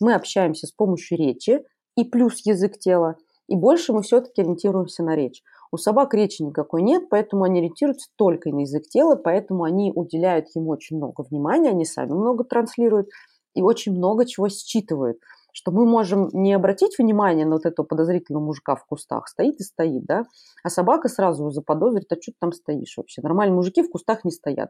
[0.00, 1.64] мы общаемся с помощью речи
[1.96, 3.16] и плюс язык тела,
[3.48, 5.42] и больше мы все-таки ориентируемся на речь.
[5.72, 10.46] У собак речи никакой нет, поэтому они ориентируются только на язык тела, поэтому они уделяют
[10.54, 13.08] ему очень много внимания, они сами много транслируют
[13.54, 15.18] и очень много чего считывают
[15.56, 19.62] что мы можем не обратить внимание на вот этого подозрительного мужика в кустах, стоит и
[19.62, 20.26] стоит, да,
[20.62, 23.22] а собака сразу заподозрит, а что ты там стоишь вообще?
[23.22, 24.68] Нормальные мужики в кустах не стоят.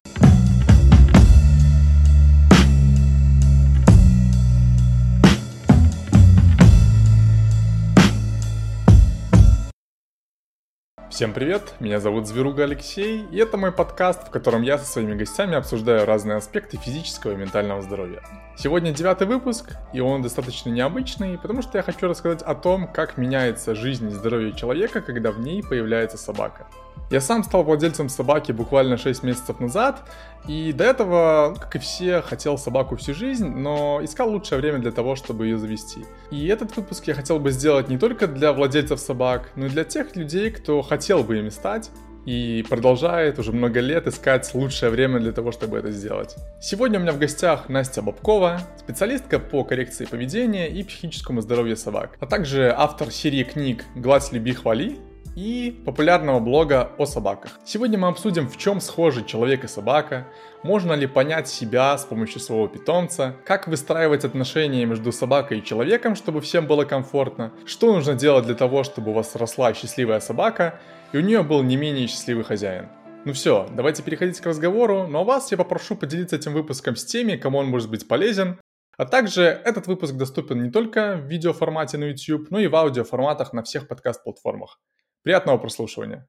[11.17, 15.15] Всем привет, меня зовут Зверуга Алексей, и это мой подкаст, в котором я со своими
[15.15, 18.23] гостями обсуждаю разные аспекты физического и ментального здоровья.
[18.59, 23.17] Сегодня девятый выпуск, и он достаточно необычный, потому что я хочу рассказать о том, как
[23.17, 26.67] меняется жизнь и здоровье человека, когда в ней появляется собака.
[27.09, 30.03] Я сам стал владельцем собаки буквально 6 месяцев назад,
[30.49, 34.91] и до этого, как и все, хотел собаку всю жизнь, но искал лучшее время для
[34.91, 36.05] того, чтобы ее завести.
[36.33, 39.85] И этот выпуск я хотел бы сделать не только для владельцев собак, но и для
[39.85, 41.91] тех людей, кто хотел бы ими стать,
[42.25, 46.35] и продолжает уже много лет искать лучшее время для того, чтобы это сделать.
[46.61, 52.17] Сегодня у меня в гостях Настя Бабкова, специалистка по коррекции поведения и психическому здоровью собак,
[52.19, 54.99] а также автор серии книг «Гладь, люби, хвали»,
[55.37, 57.61] и популярного блога о собаках.
[57.65, 60.27] Сегодня мы обсудим, в чем схожи человек и собака,
[60.63, 66.17] можно ли понять себя с помощью своего питомца, как выстраивать отношения между собакой и человеком,
[66.17, 70.81] чтобы всем было комфортно, что нужно делать для того, чтобы у вас росла счастливая собака,
[71.13, 72.89] и у нее был не менее счастливый хозяин.
[73.27, 77.37] Ну все, давайте переходить к разговору, но вас я попрошу поделиться этим выпуском с теми,
[77.37, 78.59] кому он может быть полезен,
[78.97, 83.53] а также этот выпуск доступен не только в видеоформате на YouTube, но и в аудиоформатах
[83.53, 84.81] на всех подкаст-платформах.
[85.27, 86.29] Приятного прослушивания.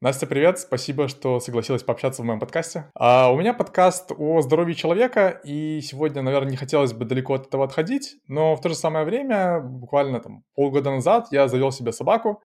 [0.00, 2.90] Настя, привет, спасибо, что согласилась пообщаться в моем подкасте.
[2.96, 7.46] А, у меня подкаст о здоровье человека, и сегодня, наверное, не хотелось бы далеко от
[7.46, 11.92] этого отходить, но в то же самое время, буквально там полгода назад, я завел себе
[11.92, 12.42] собаку,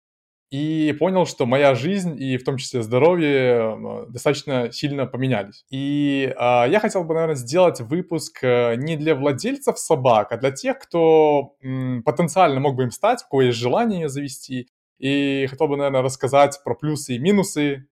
[0.50, 5.64] и понял, что моя жизнь и в том числе здоровье достаточно сильно поменялись.
[5.70, 10.50] И э, я хотел бы, наверное, сделать выпуск э, не для владельцев собак, а для
[10.50, 14.68] тех, кто м, потенциально мог бы им стать, у кого есть желание ее завести.
[14.98, 17.86] И хотел бы, наверное, рассказать про плюсы и минусы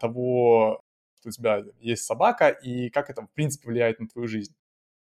[0.00, 0.82] того,
[1.20, 4.54] что у тебя есть собака и как это, в принципе, влияет на твою жизнь.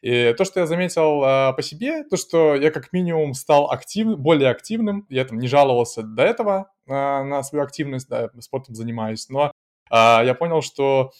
[0.03, 4.19] И то, что я заметил э, по себе, то, что я как минимум стал актив,
[4.19, 9.29] более активным, я там не жаловался до этого э, на свою активность, да, спортом занимаюсь,
[9.29, 9.53] но
[9.91, 11.13] э, я понял, что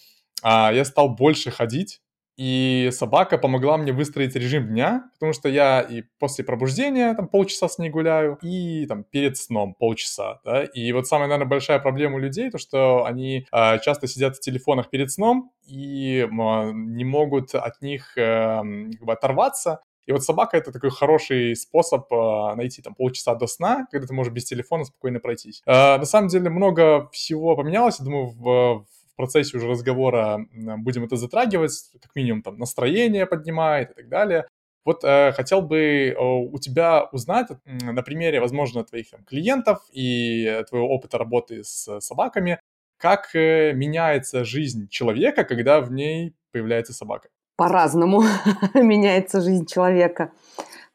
[0.43, 2.01] э, я стал больше ходить,
[2.37, 7.67] и собака помогла мне выстроить режим дня, потому что я и после пробуждения там полчаса
[7.69, 10.63] с ней гуляю, и там перед сном полчаса, да.
[10.63, 14.39] И вот самая, наверное, большая проблема у людей, то, что они э, часто сидят в
[14.39, 18.61] телефонах перед сном и э, не могут от них э,
[18.97, 19.81] как бы оторваться.
[20.05, 24.13] И вот собака это такой хороший способ э, найти там полчаса до сна, когда ты
[24.13, 25.61] можешь без телефона спокойно пройтись.
[25.65, 28.85] Э, на самом деле много всего поменялось, я думаю, в, в
[29.15, 30.45] процессе уже разговора
[30.77, 34.45] будем это затрагивать, как минимум там настроение поднимает и так далее.
[34.85, 40.61] Вот э, хотел бы э, у тебя узнать на примере, возможно, твоих там, клиентов и
[40.69, 42.59] твоего опыта работы с собаками,
[42.97, 47.29] как э, меняется жизнь человека, когда в ней появляется собака.
[47.55, 48.23] По-разному
[48.73, 50.31] меняется жизнь человека.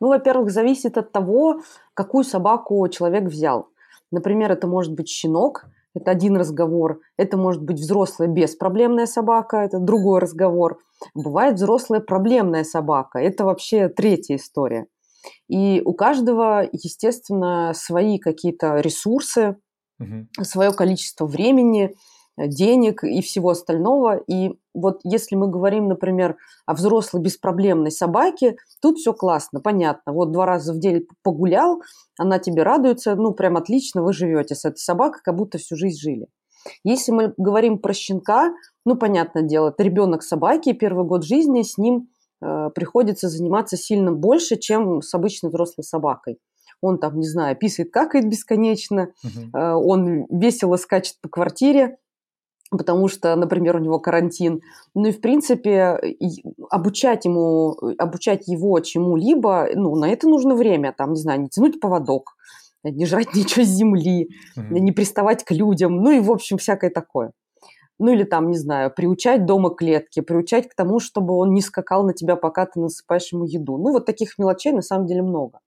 [0.00, 1.62] Ну, во-первых, зависит от того,
[1.95, 3.71] какую собаку человек взял.
[4.11, 7.00] Например, это может быть щенок, это один разговор.
[7.16, 10.78] Это может быть взрослая беспроблемная собака, это другой разговор.
[11.15, 14.87] Бывает взрослая проблемная собака, это вообще третья история.
[15.49, 19.56] И у каждого, естественно, свои какие-то ресурсы,
[19.99, 20.26] угу.
[20.43, 21.94] свое количество времени,
[22.47, 24.16] денег и всего остального.
[24.26, 30.12] И вот если мы говорим, например, о взрослой беспроблемной собаке, тут все классно, понятно.
[30.12, 31.82] Вот два раза в день погулял,
[32.19, 35.99] она тебе радуется, ну, прям отлично вы живете с этой собакой, как будто всю жизнь
[35.99, 36.26] жили.
[36.84, 38.53] Если мы говорим про щенка,
[38.84, 42.09] ну, понятное дело, это ребенок собаки, первый год жизни с ним
[42.43, 46.38] э, приходится заниматься сильно больше, чем с обычной взрослой собакой.
[46.81, 49.58] Он там, не знаю, писает, какает бесконечно, угу.
[49.58, 51.99] он весело скачет по квартире,
[52.70, 54.61] потому что, например, у него карантин.
[54.94, 55.99] Ну и, в принципе,
[56.70, 61.81] обучать ему, обучать его чему-либо, ну, на это нужно время, там, не знаю, не тянуть
[61.81, 62.37] поводок,
[62.85, 64.79] не жрать ничего с земли, mm-hmm.
[64.79, 67.32] не приставать к людям, ну и, в общем, всякое такое.
[68.00, 72.05] Ну или там, не знаю, приучать дома клетки, приучать к тому, чтобы он не скакал
[72.05, 73.76] на тебя, пока ты насыпаешь ему еду.
[73.76, 75.59] Ну вот таких мелочей на самом деле много.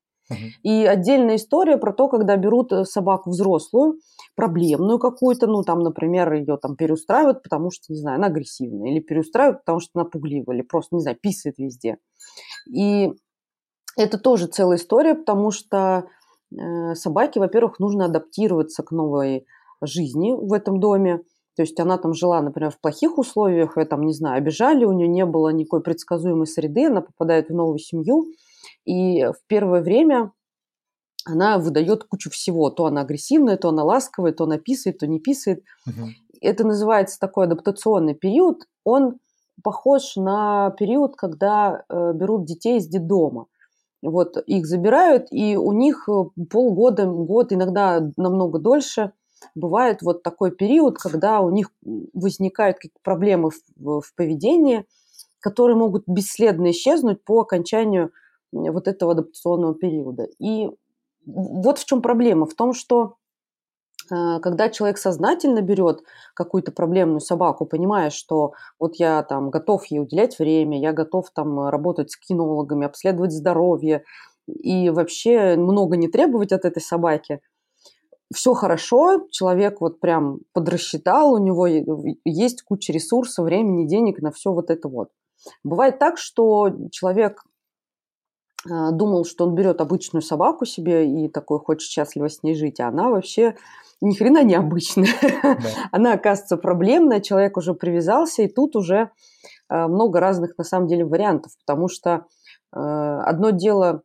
[0.64, 4.00] И отдельная история про то, когда берут э, собаку взрослую,
[4.36, 9.00] проблемную какую-то, ну, там, например, ее там переустраивают, потому что, не знаю, она агрессивная, или
[9.00, 11.98] переустраивают, потому что она пугливая, или просто, не знаю, писает везде.
[12.74, 13.12] И
[13.98, 16.06] это тоже целая история, потому что
[16.52, 19.46] э, собаке, во-первых, нужно адаптироваться к новой
[19.82, 21.22] жизни в этом доме.
[21.56, 24.94] То есть она там жила, например, в плохих условиях, ее там, не знаю, обижали, у
[24.94, 28.32] нее не было никакой предсказуемой среды, она попадает в новую семью,
[28.86, 30.32] и в первое время
[31.26, 32.70] она выдает кучу всего.
[32.70, 35.64] То она агрессивная, то она ласковая, то она писает, то не писает.
[35.88, 36.08] Угу.
[36.42, 38.64] Это называется такой адаптационный период.
[38.84, 39.20] Он
[39.64, 43.46] похож на период, когда э, берут детей из детдома.
[44.02, 49.12] Вот их забирают, и у них э, полгода, год, иногда намного дольше
[49.56, 51.72] бывает вот такой период, когда у них
[52.14, 54.86] возникают какие-то проблемы в, в поведении,
[55.40, 58.12] которые могут бесследно исчезнуть по окончанию
[58.52, 60.28] вот этого адаптационного периода.
[60.40, 60.70] И
[61.26, 62.46] вот в чем проблема.
[62.46, 63.16] В том, что
[64.12, 66.02] э, когда человек сознательно берет
[66.34, 71.68] какую-то проблемную собаку, понимая, что вот я там готов ей уделять время, я готов там
[71.70, 74.04] работать с кинологами, обследовать здоровье
[74.48, 77.42] и вообще много не требовать от этой собаки,
[78.34, 84.54] все хорошо, человек вот прям подрасчитал, у него есть куча ресурсов, времени, денег на все
[84.54, 85.10] вот это вот.
[85.64, 87.51] Бывает так, что человек а,
[88.66, 92.88] думал, что он берет обычную собаку себе и такой хочет счастливо с ней жить, а
[92.88, 93.56] она вообще
[94.02, 95.08] ни хрена не обычная.
[95.22, 95.58] Да.
[95.92, 99.12] Она, оказывается, проблемная, человек уже привязался, и тут уже
[99.70, 102.26] а, много разных, на самом деле, вариантов, потому что
[102.72, 104.02] а, одно дело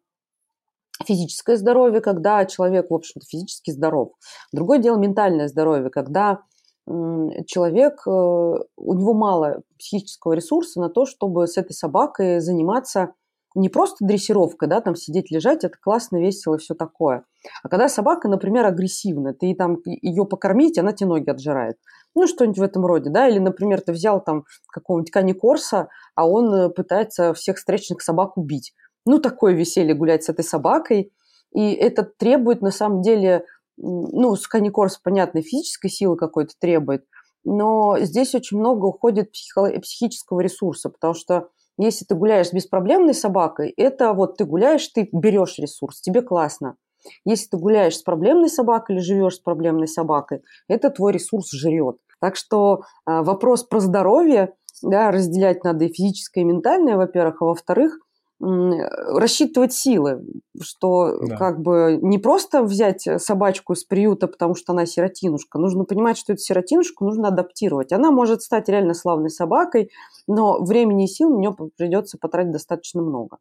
[1.05, 4.13] физическое здоровье, когда человек, в общем-то, физически здоров.
[4.53, 6.41] Другое дело ментальное здоровье, когда
[6.87, 13.13] человек, э, у него мало психического ресурса на то, чтобы с этой собакой заниматься
[13.57, 17.25] не просто дрессировка, да, там сидеть, лежать, это классно, весело и все такое.
[17.63, 21.79] А когда собака, например, агрессивна, ты там ее покормить, она тебе ноги отжирает.
[22.15, 26.53] Ну, что-нибудь в этом роде, да, или, например, ты взял там какого-нибудь каникорса, а он
[26.53, 28.75] э, пытается всех встречных собак убить.
[29.07, 31.13] Ну, такое веселье гулять с этой собакой,
[31.55, 33.47] и это требует, на самом деле,
[33.79, 37.07] ну, с каникорс, понятно, физической силы какой-то требует,
[37.45, 43.15] но здесь очень много уходит психо- психического ресурса, потому что если ты гуляешь с беспроблемной
[43.15, 46.77] собакой, это вот ты гуляешь, ты берешь ресурс, тебе классно.
[47.25, 51.97] Если ты гуляешь с проблемной собакой или живешь с проблемной собакой, это твой ресурс жрет.
[52.21, 57.47] Так что э, вопрос про здоровье, да, разделять надо и физическое, и ментальное, во-первых, а
[57.47, 57.99] во-вторых,
[58.39, 60.25] рассчитывать силы,
[60.61, 61.37] что да.
[61.37, 66.35] как бы не просто взять собачку из приюта, потому что она сиротинушка, нужно понимать, что
[66.35, 67.93] эту сиротинушку нужно адаптировать.
[67.93, 69.91] Она может стать реально славной собакой,
[70.27, 73.39] но времени и сил на нее придется потратить достаточно много.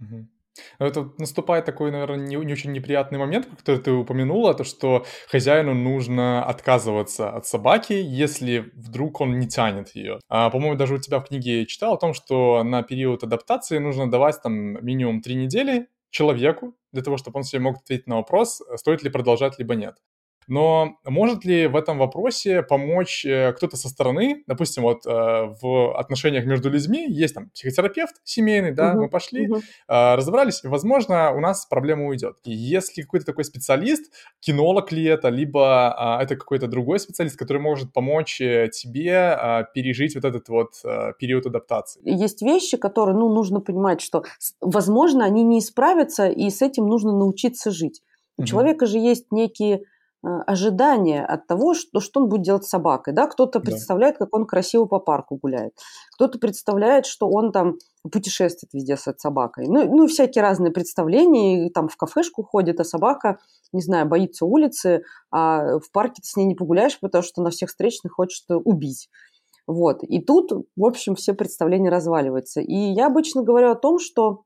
[0.00, 0.26] Угу.
[0.78, 5.74] Это наступает такой, наверное, не, не очень неприятный момент, который ты упомянула, то, что хозяину
[5.74, 10.20] нужно отказываться от собаки, если вдруг он не тянет ее.
[10.28, 14.10] А, по-моему, даже у тебя в книге читал о том, что на период адаптации нужно
[14.10, 18.62] давать там минимум три недели человеку для того, чтобы он себе мог ответить на вопрос,
[18.76, 19.96] стоит ли продолжать, либо нет.
[20.48, 24.42] Но может ли в этом вопросе помочь э, кто-то со стороны?
[24.46, 29.48] Допустим, вот э, в отношениях между людьми есть там психотерапевт семейный, да, угу, мы пошли,
[29.48, 29.60] угу.
[29.88, 32.36] разобрались, и, возможно, у нас проблема уйдет.
[32.44, 37.92] И если какой-то такой специалист, кинолог ли это, либо это какой-то другой специалист, который может
[37.92, 40.70] помочь тебе пережить вот этот вот
[41.18, 42.00] период адаптации.
[42.04, 44.24] Есть вещи, которые, ну, нужно понимать, что,
[44.60, 48.02] возможно, они не исправятся, и с этим нужно научиться жить.
[48.36, 48.46] У угу.
[48.48, 49.82] человека же есть некие
[50.22, 53.12] ожидания от того, что, что он будет делать с собакой.
[53.12, 53.26] Да?
[53.26, 53.64] Кто-то да.
[53.64, 55.72] представляет, как он красиво по парку гуляет.
[56.14, 57.74] Кто-то представляет, что он там
[58.10, 59.66] путешествует везде с этой собакой.
[59.66, 61.66] Ну, ну, всякие разные представления.
[61.66, 63.38] И там в кафешку ходит, а собака,
[63.72, 65.02] не знаю, боится улицы,
[65.32, 69.08] а в парке ты с ней не погуляешь, потому что на всех встречных хочет убить.
[69.66, 70.02] Вот.
[70.04, 72.60] И тут, в общем, все представления разваливаются.
[72.60, 74.42] И я обычно говорю о том, что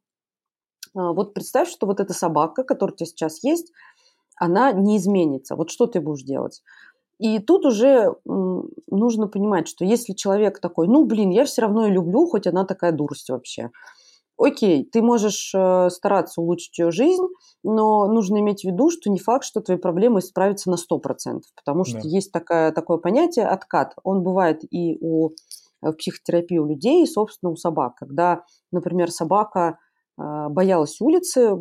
[0.94, 3.72] а, вот представь, что вот эта собака, которая у тебя сейчас есть,
[4.36, 5.56] она не изменится.
[5.56, 6.62] Вот что ты будешь делать?
[7.18, 11.94] И тут уже нужно понимать, что если человек такой, ну, блин, я все равно ее
[11.94, 13.70] люблю, хоть она такая дурость вообще.
[14.38, 17.26] Окей, ты можешь э, стараться улучшить ее жизнь,
[17.62, 21.84] но нужно иметь в виду, что не факт, что твои проблемы исправятся на 100%, потому
[21.84, 22.08] что да.
[22.08, 23.94] есть такая, такое понятие откат.
[24.04, 25.32] Он бывает и у, э,
[25.80, 27.96] в психотерапии у людей, и, собственно, у собак.
[27.96, 29.78] Когда, например, собака
[30.16, 31.56] боялась улицы,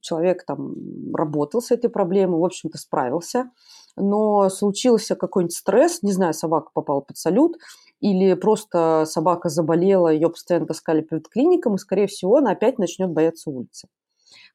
[0.00, 0.74] человек там
[1.14, 3.50] работал с этой проблемой, в общем-то справился,
[3.96, 7.56] но случился какой-нибудь стресс, не знаю, собака попала под салют,
[8.00, 13.10] или просто собака заболела, ее постоянно таскали перед клиником, и, скорее всего, она опять начнет
[13.10, 13.88] бояться улицы.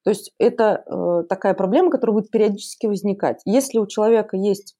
[0.03, 3.41] То есть это э, такая проблема, которая будет периодически возникать.
[3.45, 4.75] Если у человека есть,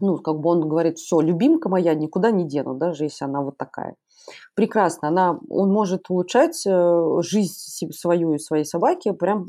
[0.00, 3.56] ну, как бы он говорит, все, любимка моя, никуда не дену, даже если она вот
[3.56, 3.94] такая–
[4.54, 5.08] прекрасно.
[5.08, 9.48] Она, он может улучшать э, жизнь свою и своей собаки прям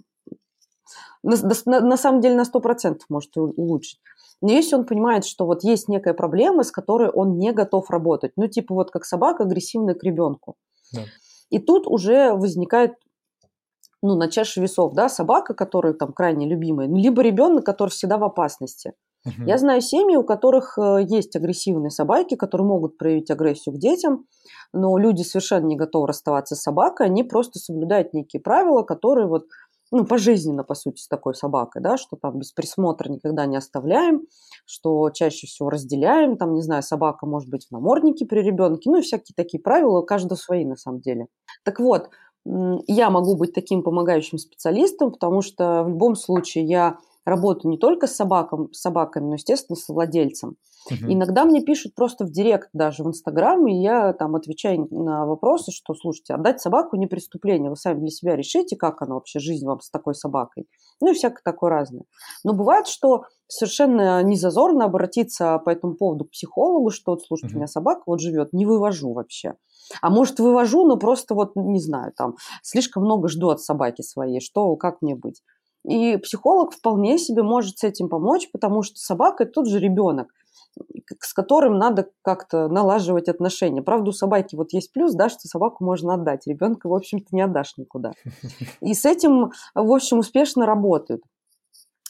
[1.23, 3.99] на, на, на самом деле на 100% может улучшить.
[4.41, 8.31] Но если он понимает, что вот есть некая проблема, с которой он не готов работать,
[8.37, 10.55] ну типа вот как собака агрессивная к ребенку.
[10.93, 11.01] Да.
[11.49, 12.93] И тут уже возникает
[14.01, 18.23] ну, на чаше весов, да, собака, которая там крайне любимая, либо ребенок, который всегда в
[18.23, 18.93] опасности.
[19.25, 19.47] Угу.
[19.47, 24.25] Я знаю семьи, у которых э, есть агрессивные собаки, которые могут проявить агрессию к детям,
[24.73, 29.45] но люди совершенно не готовы расставаться с собакой, они просто соблюдают некие правила, которые вот
[29.91, 34.21] ну, пожизненно, по сути, с такой собакой, да, что там без присмотра никогда не оставляем,
[34.65, 38.99] что чаще всего разделяем, там, не знаю, собака может быть в наморднике при ребенке, ну,
[38.99, 41.27] и всякие такие правила, у каждого свои на самом деле.
[41.63, 42.09] Так вот,
[42.45, 48.07] я могу быть таким помогающим специалистом, потому что в любом случае я работаю не только
[48.07, 50.57] с, собаком, с собаками, но, естественно, с владельцем.
[50.87, 51.11] Угу.
[51.11, 55.71] Иногда мне пишут просто в директ, даже в Инстаграм, и я там отвечаю на вопросы,
[55.71, 59.65] что, слушайте, отдать собаку не преступление, вы сами для себя решите, как она вообще, жизнь
[59.65, 60.67] вам с такой собакой.
[61.01, 62.03] Ну и всякое такое разное.
[62.43, 67.53] Но бывает, что совершенно не зазорно обратиться по этому поводу к психологу, что, вот, слушайте,
[67.53, 67.57] угу.
[67.57, 69.55] у меня собака вот живет, не вывожу вообще.
[70.01, 74.39] А может, вывожу, но просто вот, не знаю, там, слишком много жду от собаки своей,
[74.39, 75.41] что, как мне быть.
[75.89, 80.27] И психолог вполне себе может с этим помочь, потому что собака– это тот же ребенок
[81.19, 83.81] с которым надо как-то налаживать отношения.
[83.81, 86.47] Правда, у собаки вот есть плюс, да, что собаку можно отдать.
[86.47, 88.11] Ребенка, в общем-то, не отдашь никуда.
[88.81, 91.23] И с этим, в общем, успешно работают.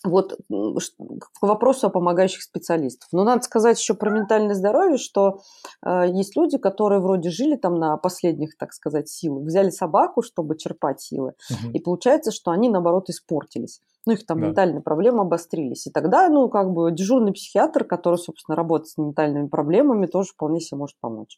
[0.05, 3.09] Вот к вопросу о помогающих специалистов.
[3.11, 5.41] Но надо сказать еще про ментальное здоровье, что
[5.85, 10.57] э, есть люди, которые вроде жили там на последних, так сказать, силах, взяли собаку, чтобы
[10.57, 11.71] черпать силы, угу.
[11.73, 13.81] и получается, что они, наоборот, испортились.
[14.05, 14.47] Ну, их там да.
[14.47, 15.85] ментальные проблемы обострились.
[15.87, 20.61] И тогда, ну, как бы дежурный психиатр, который, собственно, работает с ментальными проблемами, тоже вполне
[20.61, 21.37] себе может помочь.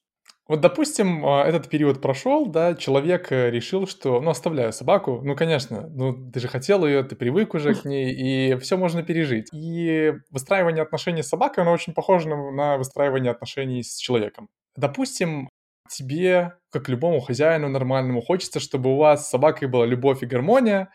[0.51, 5.33] Вот, допустим, а, этот период прошел, да, человек э, решил, что, ну, оставляю собаку, ну,
[5.33, 9.47] конечно, ну, ты же хотел ее, ты привык уже к ней, и все можно пережить.
[9.53, 14.49] И выстраивание отношений с собакой, оно очень похоже на, выстраивание отношений с человеком.
[14.75, 15.47] Допустим,
[15.89, 20.93] тебе, как любому хозяину нормальному, хочется, чтобы у вас с собакой была любовь и гармония,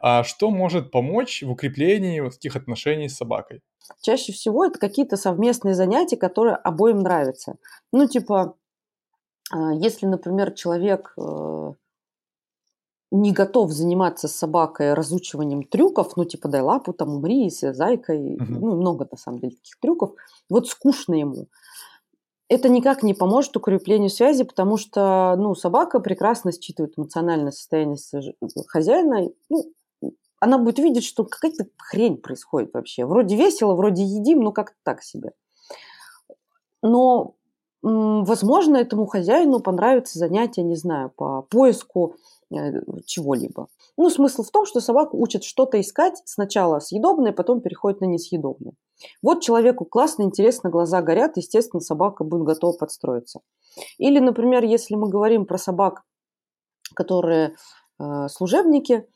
[0.00, 3.62] а что может помочь в укреплении вот таких отношений с собакой?
[4.02, 7.56] Чаще всего это какие-то совместные занятия, которые обоим нравятся.
[7.90, 8.56] Ну, типа,
[9.52, 11.72] если, например, человек э,
[13.10, 18.34] не готов заниматься с собакой разучиванием трюков, ну, типа, дай лапу, там, умри, с зайкой,
[18.34, 18.44] угу.
[18.44, 20.12] ну, много, на самом деле, таких трюков,
[20.50, 21.46] вот скучно ему.
[22.50, 27.98] Это никак не поможет укреплению связи, потому что, ну, собака прекрасно считывает эмоциональное состояние
[28.66, 29.72] хозяина, ну,
[30.40, 33.04] она будет видеть, что какая-то хрень происходит вообще.
[33.04, 35.32] Вроде весело, вроде едим, но как-то так себе.
[36.80, 37.34] Но
[37.80, 42.16] Возможно, этому хозяину понравится занятие, не знаю, по поиску
[42.50, 43.68] э, чего-либо.
[43.96, 48.72] Ну, смысл в том, что собаку учат что-то искать сначала съедобное, потом переходит на несъедобное.
[49.22, 53.40] Вот человеку классно, интересно, глаза горят, естественно, собака будет готова подстроиться.
[53.96, 56.02] Или, например, если мы говорим про собак,
[56.96, 57.54] которые
[58.00, 59.06] э, служебники,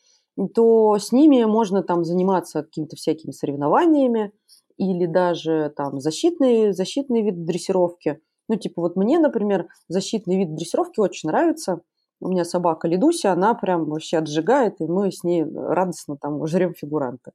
[0.55, 4.33] то с ними можно там заниматься какими-то всякими соревнованиями
[4.77, 11.01] или даже там защитные, защитные виды дрессировки– ну, типа, вот мне, например, защитный вид дрессировки
[11.01, 11.81] очень нравится.
[12.21, 16.73] У меня собака Ледуся, она прям вообще отжигает, и мы с ней радостно там жрем
[16.73, 17.33] фигуранты.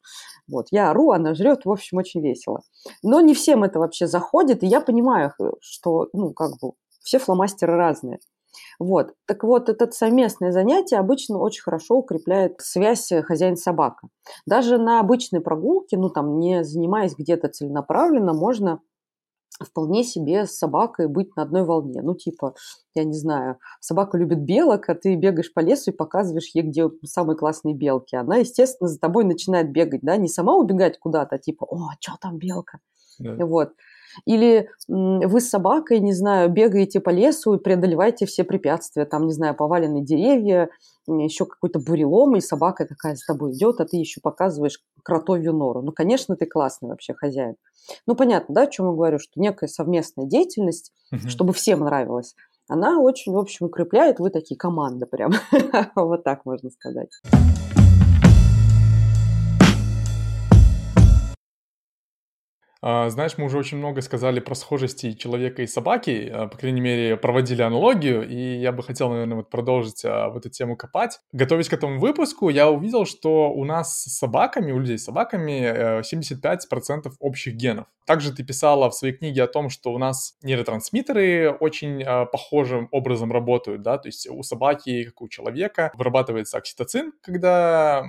[0.47, 2.61] Вот, я ору, она жрет, в общем, очень весело.
[3.03, 6.71] Но не всем это вообще заходит, и я понимаю, что, ну, как бы,
[7.01, 8.19] все фломастеры разные.
[8.79, 9.13] Вот.
[9.25, 14.07] Так вот, это совместное занятие обычно очень хорошо укрепляет связь хозяин-собака.
[14.45, 18.79] Даже на обычной прогулке, ну, там, не занимаясь где-то целенаправленно, можно
[19.63, 22.01] вполне себе с собакой быть на одной волне.
[22.01, 22.53] Ну, типа,
[22.95, 26.89] я не знаю, собака любит белок, а ты бегаешь по лесу и показываешь ей, где
[27.03, 28.15] самые классные белки.
[28.15, 32.37] Она, естественно, за тобой начинает бегать, да, не сама убегать куда-то, типа, о, что там
[32.37, 32.79] белка?
[33.19, 33.45] Да.
[33.45, 33.71] Вот.
[34.25, 39.33] Или вы с собакой, не знаю, бегаете по лесу и преодолеваете все препятствия, там, не
[39.33, 40.69] знаю, поваленные деревья,
[41.07, 45.81] еще какой-то бурелом, и собака такая с тобой идет, а ты еще показываешь кротовью нору.
[45.81, 47.55] Ну, конечно, ты классный вообще хозяин.
[48.05, 51.29] Ну, понятно, да, о чем я говорю, что некая совместная деятельность, угу.
[51.29, 52.35] чтобы всем нравилось,
[52.67, 55.31] она очень, в общем, укрепляет, вы такие команды прям.
[55.95, 57.09] вот так можно сказать.
[63.09, 67.17] Знаешь, мы уже очень много сказали про схожести человека и собаки, а, по крайней мере,
[67.17, 71.19] проводили аналогию, и я бы хотел, наверное, вот продолжить а, в эту тему копать.
[71.33, 76.01] Готовясь к этому выпуску, я увидел, что у нас с собаками, у людей с собаками
[76.01, 77.87] 75% э, общих генов.
[78.05, 83.33] Также ты писала в своей книге о том, что у нас нейротрансмиттеры очень похожим образом
[83.33, 88.01] работают, да, то есть у собаки, как у человека, вырабатывается окситоцин, когда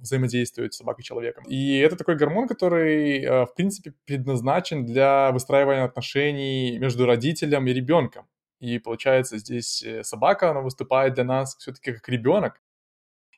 [0.00, 1.44] взаимодействует собака и человеком.
[1.44, 8.26] И это такой гормон, который, в принципе, предназначен для выстраивания отношений между родителем и ребенком.
[8.58, 12.60] И получается, здесь э, собака, она выступает для нас все-таки как ребенок.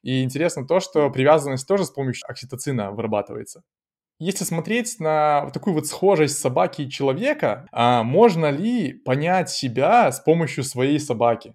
[0.03, 3.63] И интересно то, что привязанность тоже с помощью окситоцина вырабатывается.
[4.21, 10.21] Если смотреть на такую вот схожесть собаки и человека, а можно ли понять себя с
[10.21, 11.55] помощью своей собаки?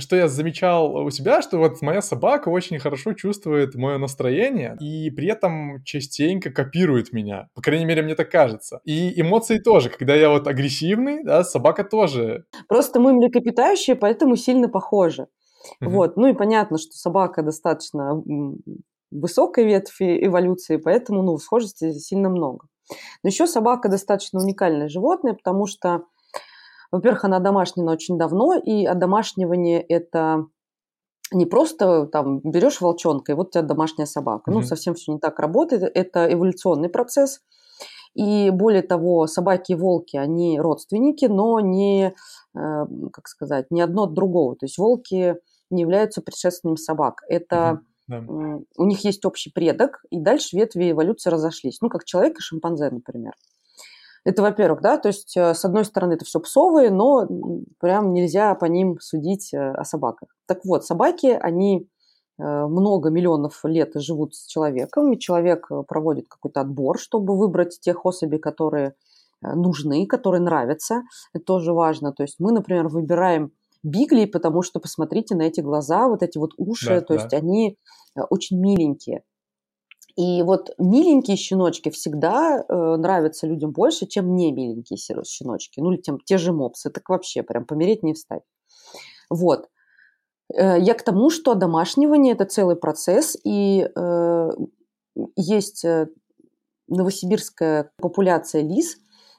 [0.00, 5.10] Что я замечал у себя, что вот моя собака очень хорошо чувствует мое настроение и
[5.10, 7.48] при этом частенько копирует меня.
[7.54, 8.80] По крайней мере, мне так кажется.
[8.84, 9.90] И эмоции тоже.
[9.90, 12.44] Когда я вот агрессивный, да, собака тоже.
[12.68, 15.26] Просто мы млекопитающие, поэтому сильно похожи.
[15.80, 15.90] Угу.
[15.90, 16.16] Вот.
[16.16, 18.22] Ну и понятно, что собака достаточно
[19.10, 22.66] высокой ветви эволюции, поэтому, ну, схожести сильно много.
[23.22, 26.02] Но еще собака достаточно уникальное животное, потому что
[26.94, 30.46] во-первых, она домашняя очень давно, и одомашнивание– это
[31.32, 34.50] не просто там берешь волчонка, и вот у тебя домашняя собака.
[34.50, 34.54] Mm-hmm.
[34.54, 35.90] Ну, совсем все не так работает.
[35.94, 37.40] Это эволюционный процесс.
[38.14, 42.14] И более того, собаки и волки, они родственники, но не,
[42.56, 44.54] э, как сказать, не одно от другого.
[44.54, 45.34] То есть волки
[45.70, 47.22] не являются предшественниками собак.
[47.28, 48.66] Это mm-hmm.
[48.76, 51.80] у них есть общий предок, и дальше ветви эволюции разошлись.
[51.80, 53.32] Ну, как человек и шимпанзе, например.
[54.24, 57.28] Это, во-первых, да, то есть, э, с одной стороны, это все псовые, но
[57.78, 60.30] прям нельзя по ним судить э, о собаках.
[60.46, 61.86] Так вот, собаки, они
[62.38, 68.06] э, много миллионов лет живут с человеком, и человек проводит какой-то отбор, чтобы выбрать тех
[68.06, 68.94] особей, которые
[69.42, 71.02] нужны, которые нравятся.
[71.34, 72.14] Это тоже важно.
[72.14, 73.52] То есть мы, например, выбираем
[73.82, 77.14] бигли, потому что посмотрите на эти глаза, вот эти вот уши, да, то да.
[77.20, 77.76] есть они
[78.30, 79.22] очень миленькие.
[80.16, 85.80] И вот миленькие щеночки всегда э, нравятся людям больше, чем не миленькие щеночки.
[85.80, 86.90] Ну, или тем, те же мопсы.
[86.90, 88.42] Так вообще прям помереть не встать.
[89.28, 89.68] Вот.
[90.56, 94.50] Э, я к тому, что одомашнивание– это целый процесс, и э,
[95.36, 96.08] есть э,
[96.88, 98.96] новосибирская популяция лис,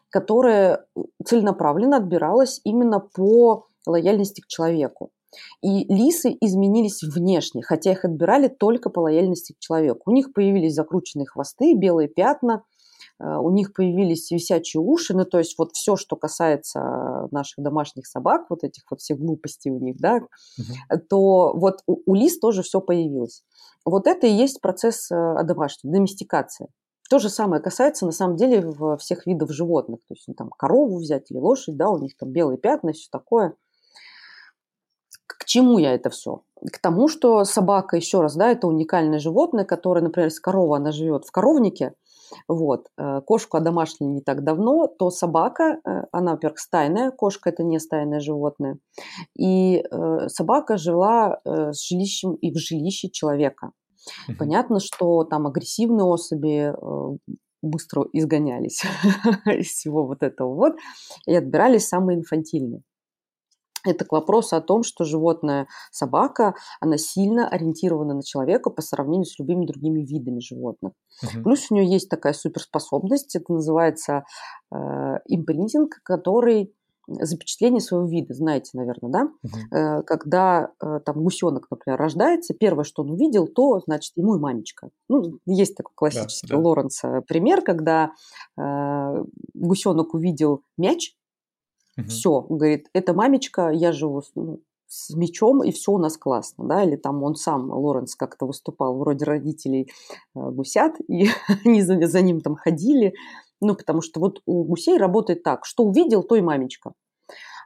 [0.10, 0.86] которая
[1.24, 5.12] целенаправленно отбиралась именно по лояльности к человеку.
[5.62, 10.12] И лисы изменились внешне, хотя их отбирали только по лояльности к человеку.
[10.12, 12.64] У них появились закрученные хвосты, белые пятна,
[13.20, 18.08] э, у них появились висячие уши, ну то есть вот все, что касается наших домашних
[18.08, 21.00] собак, вот этих вот всех глупостей у них, да, угу.
[21.10, 23.44] то вот у, у лис тоже все появилось.
[23.86, 26.68] Вот это и есть процесс э, одомашнивания, доместикации.
[27.08, 30.00] То же самое касается, на самом деле, всех видов животных.
[30.08, 33.08] То есть, ну, там, корову взять или лошадь, да, у них там белые пятна, все
[33.12, 33.54] такое–
[35.56, 36.42] чему я это все?
[36.72, 40.92] К тому, что собака, еще раз, да, это уникальное животное, которое, например, если корова, она
[40.92, 41.94] живет в коровнике,
[42.50, 47.64] вот, э, кошку одомашнили не так давно, то собака, э, она, во-первых, стайная, кошка это
[47.64, 48.80] не стайное животное,
[49.38, 53.72] и э, собака жила с жилищем и в жилище человека.
[54.38, 56.74] Понятно, что там агрессивные особи
[57.62, 58.84] быстро изгонялись
[59.46, 60.74] из всего вот этого вот
[61.26, 62.82] и отбирались самые инфантильные.
[63.86, 69.26] Это к вопросу о том, что животное собака, она сильно ориентирована на человека по сравнению
[69.26, 70.94] с любыми другими видами животных.
[71.24, 71.44] Угу.
[71.44, 74.24] Плюс у нее есть такая суперспособность, это называется
[74.74, 74.78] э,
[75.28, 76.74] импринтинг, который
[77.08, 79.24] запечатление своего вида, знаете, наверное, да?
[79.44, 79.78] Угу.
[79.78, 84.40] Э, когда э, там гусенок, например, рождается, первое, что он увидел, то, значит, ему и
[84.40, 84.90] мамечка.
[85.08, 86.62] Ну, есть такой классический да, да.
[86.62, 88.12] Лоренса пример, когда
[88.60, 91.14] э, гусенок увидел мяч,
[91.98, 92.08] Угу.
[92.08, 96.84] Все, говорит, это мамечка, я живу ну, с мечом, и все у нас классно, да,
[96.84, 99.90] или там он сам, Лоренс, как-то выступал, вроде родителей
[100.36, 101.28] э, гусят, и
[101.66, 103.14] они за, за ним там ходили,
[103.62, 106.94] ну, потому что вот у гусей работает так, что увидел, то и мамечка.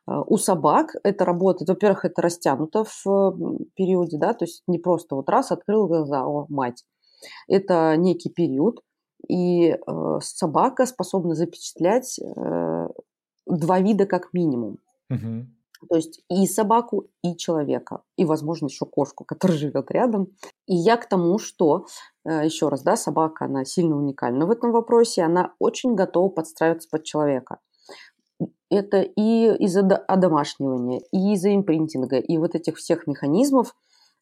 [0.07, 5.15] Э, у собак это работает, во-первых, это растянуто в периоде, да, то есть не просто
[5.15, 6.83] вот раз открыл глаза, о, мать.
[7.47, 8.79] Это некий период,
[9.27, 12.87] и э, собака способна запечатлять э,
[13.57, 14.77] два вида как минимум.
[15.09, 15.47] Угу.
[15.87, 20.27] То есть и собаку, и человека, и, возможно, еще кошку, которая живет рядом.
[20.67, 21.85] И я к тому, что,
[22.25, 26.89] э, еще раз, да, собака, она сильно уникальна в этом вопросе, она очень готова подстраиваться
[26.89, 27.59] под человека.
[28.69, 33.75] Это и из-за одомашнивания, и из-за импринтинга, и вот этих всех механизмов,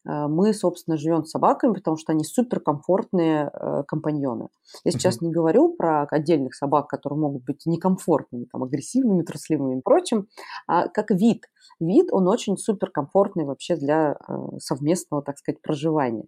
[0.08, 4.48] мы, собственно, живем с собаками, потому что они суперкомфортные э, компаньоны.
[4.84, 9.82] Я сейчас не говорю про отдельных собак, которые могут быть некомфортными, там, агрессивными, трусливыми и
[9.82, 10.28] прочим,
[10.66, 11.44] а как вид.
[11.78, 16.24] Вид, он очень суперкомфортный вообще для э, совместного, так сказать, проживания.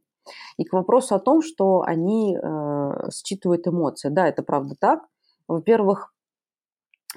[0.58, 4.10] И к вопросу о том, что они э, считывают эмоции.
[4.10, 5.00] Да, это правда так.
[5.48, 6.12] Во-первых,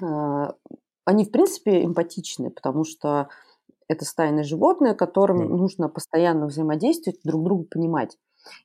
[0.02, 0.48] э,
[1.04, 3.28] они, в принципе, эмпатичны, потому что
[3.88, 5.44] это стайные животные, которым да.
[5.44, 8.16] нужно постоянно взаимодействовать, друг друга понимать.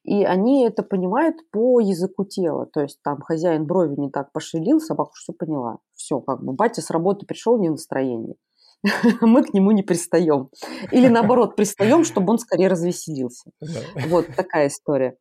[0.04, 2.66] И они это понимают по языку тела.
[2.66, 5.80] То есть там хозяин брови не так пошевелил, собака что поняла.
[5.96, 8.36] Все, как бы батя с работы пришел не в настроении.
[9.22, 10.50] Мы к нему не пристаем.
[10.92, 13.52] Или наоборот, пристаем, чтобы он скорее развеселился.
[14.08, 15.18] Вот такая история.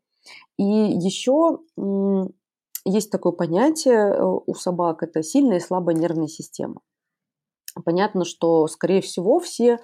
[0.58, 1.58] И еще
[2.84, 6.80] есть такое понятие э, у собак, это сильная и слабая нервная система.
[7.84, 9.78] Понятно, что, скорее всего, все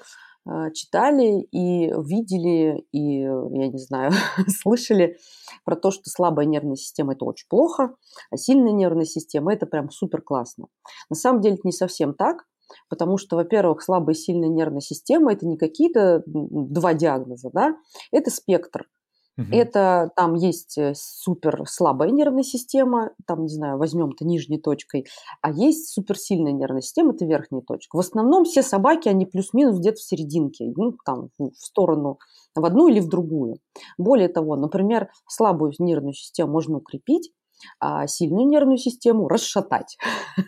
[0.46, 4.12] а, читали и видели, и, я не знаю,
[4.62, 5.16] слышали
[5.64, 7.94] про то, что слабая нервная система– это очень плохо,
[8.30, 10.66] а сильная нервная система– это прям супер классно.
[11.09, 12.44] На самом деле это не совсем так,
[12.88, 17.76] потому что, во-первых, слабая и сильная нервная система– это не какие-то два диагноза, да,
[18.12, 18.87] это спектр.
[19.36, 19.48] Угу.
[19.50, 25.06] Это там есть э, супер слабая нервная система, там, не знаю, возьмем это нижней точкой,
[25.42, 27.96] а есть суперсильная нервная система, это верхняя точка.
[27.96, 32.18] В основном все собаки, они плюс-минус где-то в серединке, ну, там, в сторону,
[32.54, 33.56] в одну или в другую.
[33.98, 37.32] Более того, например, слабую нервную систему можно укрепить,
[37.80, 39.96] а сильную нервную систему расшатать.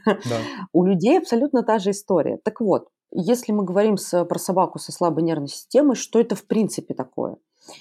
[0.05, 0.15] Да.
[0.73, 2.39] У людей абсолютно та же история.
[2.45, 6.47] Так вот, если мы говорим с, про собаку со слабой нервной системой, что это в
[6.47, 7.37] принципе такое?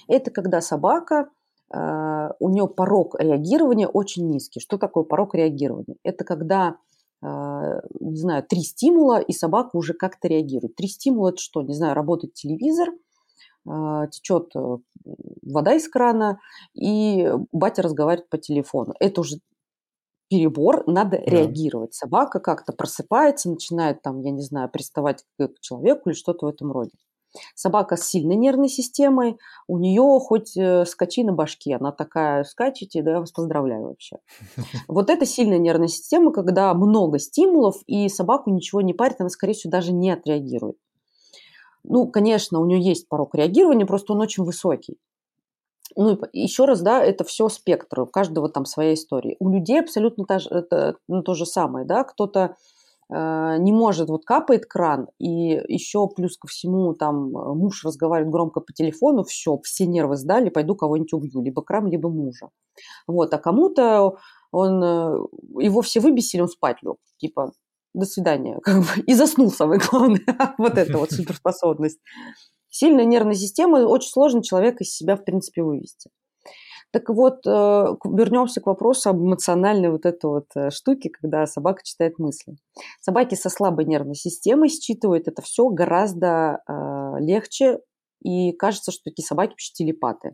[0.08, 1.28] Это когда собака,
[1.72, 4.60] э, у нее порог реагирования очень низкий.
[4.60, 5.96] Что такое порог реагирования?
[6.02, 6.76] Это когда
[7.22, 10.76] э, не знаю, три стимула, и собака уже как-то реагирует.
[10.76, 11.62] Три стимула– это что?
[11.62, 12.90] Не знаю, работает телевизор,
[13.68, 14.52] э, течет
[15.42, 16.40] вода из крана,
[16.74, 18.94] и батя разговаривает по телефону.
[18.98, 19.36] Это уже
[20.28, 21.24] перебор, надо да.
[21.24, 21.94] реагировать.
[21.94, 26.72] Собака как-то просыпается, начинает там, я не знаю, приставать к человеку или что-то в этом
[26.72, 26.92] роде.
[27.54, 33.02] Собака с сильной нервной системой, у нее хоть э, скачи на башке, она такая, скачете,
[33.02, 34.16] да я вас поздравляю вообще.
[34.88, 39.54] Вот это сильная нервная система, когда много стимулов, и собаку ничего не парит, она, скорее
[39.54, 40.76] всего, даже не отреагирует.
[41.84, 44.98] Ну, конечно, у нее есть порог реагирования, просто он очень высокий.
[45.94, 49.36] Ну, еще раз, да, это все спектр, у каждого там своя история.
[49.38, 52.56] У людей абсолютно та же, это, ну, то же самое, да, кто-то
[53.08, 58.60] не может, вот капает кран, и еще плюс ко всему там э, муж разговаривает громко
[58.60, 62.48] по телефону, все, все нервы сдали, пойду кого-нибудь убью, либо кран, либо мужа.
[63.06, 64.16] Вот, а кому-то
[64.50, 65.18] он, э,
[65.60, 67.52] его все выбесили, он спать лег, типа,
[67.94, 70.20] до свидания, как бы, и заснул самое главное,
[70.58, 72.00] вот это вот суперспособность.
[72.68, 76.10] Сильная нервная система, очень сложно человека из себя, в принципе, вывести.
[76.96, 81.82] Так вот, э, вернемся к вопросу об эмоциональной вот этой вот э, штуке, когда собака
[81.84, 82.56] читает мысли.
[83.02, 87.80] Собаки со слабой нервной системой считывают это все гораздо э, легче,
[88.22, 90.32] и кажется, что такие собаки вообще телепаты.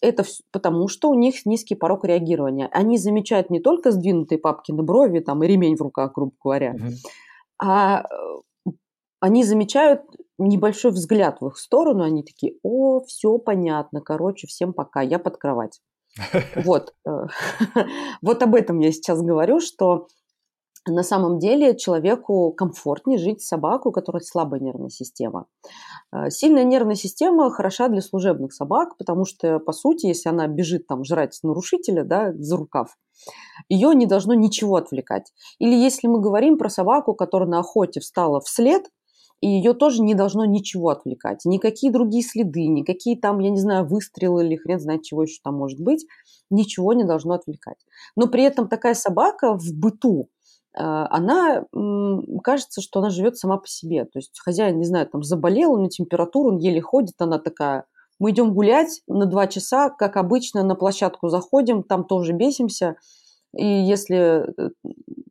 [0.00, 2.70] Это потому, что у них низкий порог реагирования.
[2.72, 6.74] Они замечают не только сдвинутые папки на брови там, и ремень в руках, грубо говоря,
[6.74, 6.94] mm-hmm.
[7.62, 8.06] а
[9.20, 10.00] они замечают
[10.38, 15.36] небольшой взгляд в их сторону, они такие, о, все понятно, короче, всем пока, я под
[15.36, 15.80] кровать.
[16.64, 17.10] Вот, э,
[18.22, 20.08] вот об этом я сейчас говорю, что
[20.86, 25.46] на самом деле человеку комфортнее жить с собакой, у которой слабая нервная система.
[26.12, 30.86] Э, сильная нервная система хороша для служебных собак, потому что, по сути, если она бежит
[30.86, 32.96] там жрать нарушителя да, за рукав,
[33.68, 35.32] ее не должно ничего отвлекать.
[35.58, 38.84] Или если мы говорим про собаку, которая на охоте встала вслед–
[39.42, 41.44] и ее тоже не должно ничего отвлекать.
[41.44, 45.56] Никакие другие следы, никакие там, я не знаю, выстрелы или хрен знает, чего еще там
[45.56, 46.06] может быть,
[46.48, 47.78] ничего не должно отвлекать.
[48.16, 50.28] Но при этом такая собака в быту,
[50.78, 51.64] э, она,
[52.44, 54.04] кажется, что она живет сама по себе.
[54.04, 57.84] То есть хозяин, не знаю, там заболел, у него температура, он еле ходит, она такая,
[58.20, 62.94] мы идем гулять на два часа, как обычно, на площадку заходим, там тоже бесимся,
[63.54, 64.70] и если э,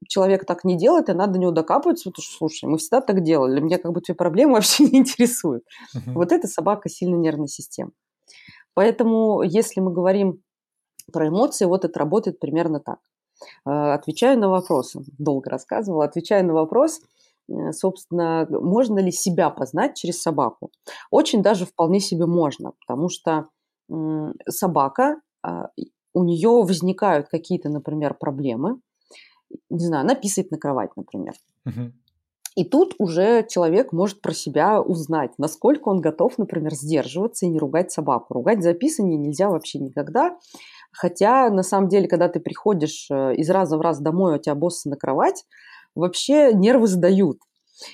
[0.07, 3.23] человек так не делает, и надо до него докапываться, потому что, слушай, мы всегда так
[3.23, 5.63] делали, меня как бы твои проблемы вообще не интересуют.
[5.95, 6.13] Uh-huh.
[6.13, 7.91] Вот эта собака сильно нервной системы.
[8.73, 10.41] Поэтому, если мы говорим
[11.11, 12.99] про эмоции, вот это работает примерно так.
[13.65, 17.01] Э, отвечаю на вопрос, долго рассказывала, отвечаю на вопрос,
[17.49, 20.69] э, собственно, можно ли себя познать через собаку?
[21.09, 23.47] Очень даже вполне себе можно, потому что
[24.47, 25.67] собака, а,
[26.13, 28.79] у нее возникают какие-то, например, проблемы,
[29.69, 31.33] не знаю, она писает на кровать, например.
[31.65, 31.91] Угу.
[32.55, 37.59] И тут уже человек может про себя узнать, насколько он готов, например, сдерживаться и не
[37.59, 38.33] ругать собаку.
[38.33, 40.37] Ругать за писание нельзя вообще никогда.
[40.91, 44.55] Хотя, на самом деле, когда ты приходишь э, из раза в раз домой, у тебя
[44.55, 45.45] боссы на кровать,
[45.95, 47.39] вообще нервы сдают.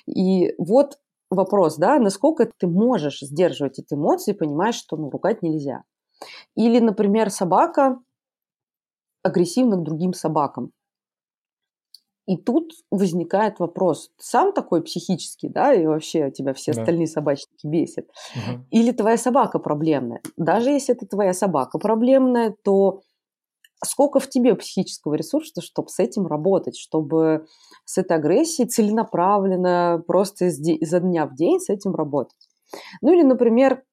[0.07, 0.97] И вот
[1.29, 5.83] вопрос, да, насколько ты можешь сдерживать эти эмоции, понимаешь, что ну, ругать нельзя.
[6.55, 7.99] Или, например, собака
[9.23, 10.71] агрессивна к другим собакам.
[12.27, 16.81] И тут возникает вопрос, ты сам такой психический, да, и вообще тебя все да.
[16.81, 18.65] остальные собачники бесят, угу.
[18.69, 20.21] или твоя собака проблемная.
[20.35, 22.99] Даже если это твоя собака проблемная, то
[23.81, 27.45] сколько в тебе психического ресурса, чтобы с этим работать, чтобы
[27.85, 32.49] с этой агрессией целенаправленно, просто из изо дня в день с этим работать.
[33.01, 33.83] Ну или, например,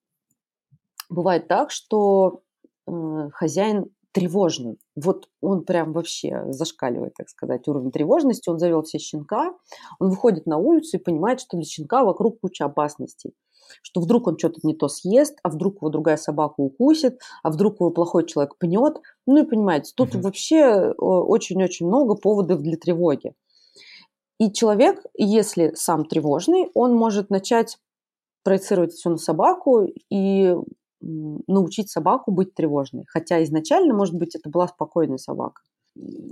[1.09, 2.43] бывает так, что
[2.89, 4.79] э, хозяин тревожный.
[4.95, 8.49] Вот он прям вообще зашкаливает, так сказать, уровень тревожности.
[8.49, 9.53] Он завел себе щенка,
[9.99, 13.35] он выходит на улицу и понимает, что для щенка вокруг куча опасностей.
[13.83, 17.81] Что вдруг он что-то не то съест, а вдруг его другая собака укусит, а вдруг
[17.81, 18.99] его плохой человек пнет.
[19.27, 23.35] Ну и понимаете, тут mm вообще очень-очень много поводов для тревоги.
[24.39, 27.79] И человек, если сам тревожный, он может начать
[28.45, 30.55] проецировать все на собаку и
[31.47, 33.05] научить собаку быть тревожной.
[33.07, 35.63] Хотя изначально, может быть, это была спокойная собака.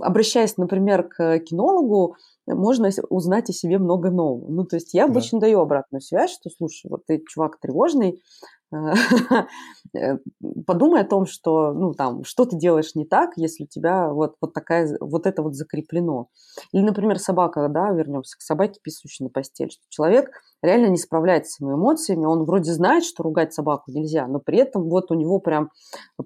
[0.01, 4.49] Обращаясь, например, к кинологу, можно узнать о себе много нового.
[4.49, 5.45] Ну, то есть я обычно да.
[5.47, 8.21] даю обратную связь, что, слушай, вот ты чувак тревожный,
[10.65, 14.35] подумай о том, что, ну, там, что ты делаешь не так, если у тебя вот,
[14.41, 16.27] вот такая, вот это вот закреплено.
[16.71, 20.31] Или, например, собака, да, вернемся к собаке, писающей на постель, что человек
[20.61, 24.57] реально не справляется с своими эмоциями, он вроде знает, что ругать собаку нельзя, но при
[24.59, 25.69] этом вот у него прям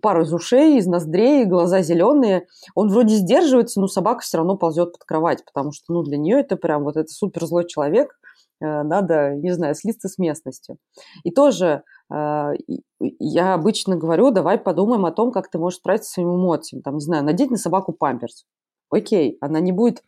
[0.02, 4.94] пара из ушей, из ноздрей, глаза зеленые, он вроде сдерживается, но собака все равно ползет
[4.94, 8.18] под кровать, потому что, ну, для нее это прям вот это супер злой человек,
[8.62, 10.78] э, надо, не знаю, слиться с местностью.
[11.24, 16.36] И тоже я обычно говорю, давай подумаем о том, как ты можешь справиться с своими
[16.36, 16.82] эмоциями.
[16.82, 18.46] Там, не знаю, надеть на собаку памперс.
[18.90, 20.04] Окей, она не будет...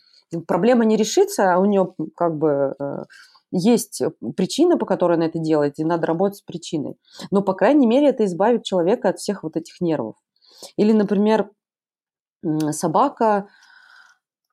[0.48, 3.04] Проблема не решится, а у нее как бы э,
[3.52, 4.02] есть
[4.38, 6.98] причина, по которой она это делает, и надо работать с причиной.
[7.32, 10.16] Но, по крайней мере, это избавит человека от всех вот этих нервов.
[10.78, 11.50] Или, например,
[12.72, 13.48] собака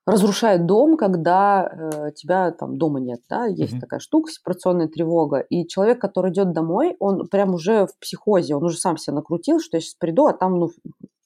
[0.07, 3.81] разрушает дом, когда э, тебя там дома нет, да, есть mm-hmm.
[3.81, 8.65] такая штука, сепарационная тревога, и человек, который идет домой, он прям уже в психозе, он
[8.65, 10.71] уже сам себя накрутил, что я сейчас приду, а там, ну,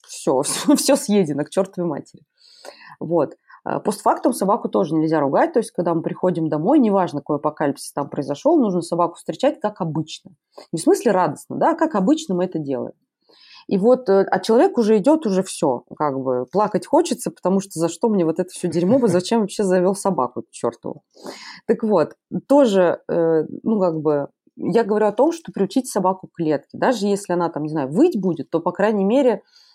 [0.05, 0.41] все,
[0.75, 2.23] все съедено к чертовой матери.
[2.99, 3.35] Вот.
[3.63, 7.93] А постфактум собаку тоже нельзя ругать, то есть когда мы приходим домой, неважно, какой апокалипсис
[7.93, 10.31] там произошел, нужно собаку встречать как обычно.
[10.71, 12.95] Не в смысле радостно, да, а как обычно мы это делаем.
[13.71, 17.79] И вот, э, а человек уже идет, уже все, как бы, плакать хочется, потому что
[17.79, 21.03] за что мне вот это все дерьмо, зачем вообще завел собаку чертову.
[21.67, 22.15] Так вот,
[22.49, 26.77] тоже, э, ну, как бы, я говорю о том, что приучить собаку к клетке.
[26.77, 29.70] Даже если она там, не знаю, выть будет, то, по крайней мере, Э,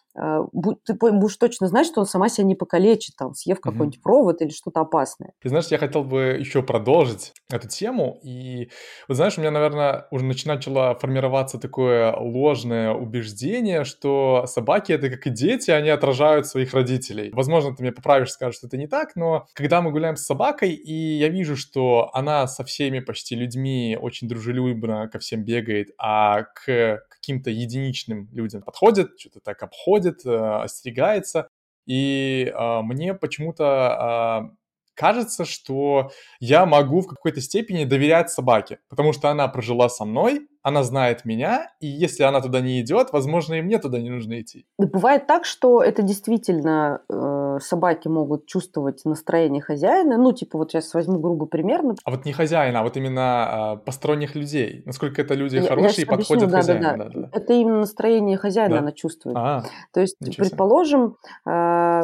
[0.84, 4.50] ты будешь точно знать, что он сама себя не покалечит, там, съев какой-нибудь провод или
[4.50, 5.32] что-то опасное.
[5.42, 8.18] Ты знаешь, я хотел бы еще продолжить эту тему.
[8.22, 8.70] И,
[9.08, 15.26] вот знаешь, у меня, наверное, уже начало формироваться такое ложное убеждение, что собаки— это как
[15.26, 17.30] и дети, они отражают своих родителей.
[17.32, 20.70] Возможно, ты меня поправишь, скажешь, что это не так, но когда мы гуляем с собакой,
[20.72, 26.42] и я вижу, что она со всеми почти людьми очень дружелюбно ко всем бегает, а
[26.42, 31.48] к каким-то единичным людям подходит, что-то так обходит, э, остерегается.
[31.86, 34.56] И э, мне почему-то э,
[34.94, 40.48] кажется, что я могу в какой-то степени доверять собаке, потому что она прожила со мной,
[40.66, 44.40] она знает меня, и если она туда не идет, возможно, и мне туда не нужно
[44.40, 44.66] идти.
[44.78, 50.18] Бывает так, что это действительно э, собаки могут чувствовать настроение хозяина.
[50.18, 51.82] Ну, типа, вот сейчас возьму грубый пример.
[52.04, 54.82] А вот не хозяина, а вот именно э, посторонних людей.
[54.86, 56.82] Насколько это люди я, хорошие я и подходят объясню, хозяину.
[56.82, 57.10] Да, да, да.
[57.14, 57.38] Да, да.
[57.38, 58.78] Это именно настроение хозяина да?
[58.80, 59.36] она чувствует.
[59.36, 62.02] А, То есть, предположим, э,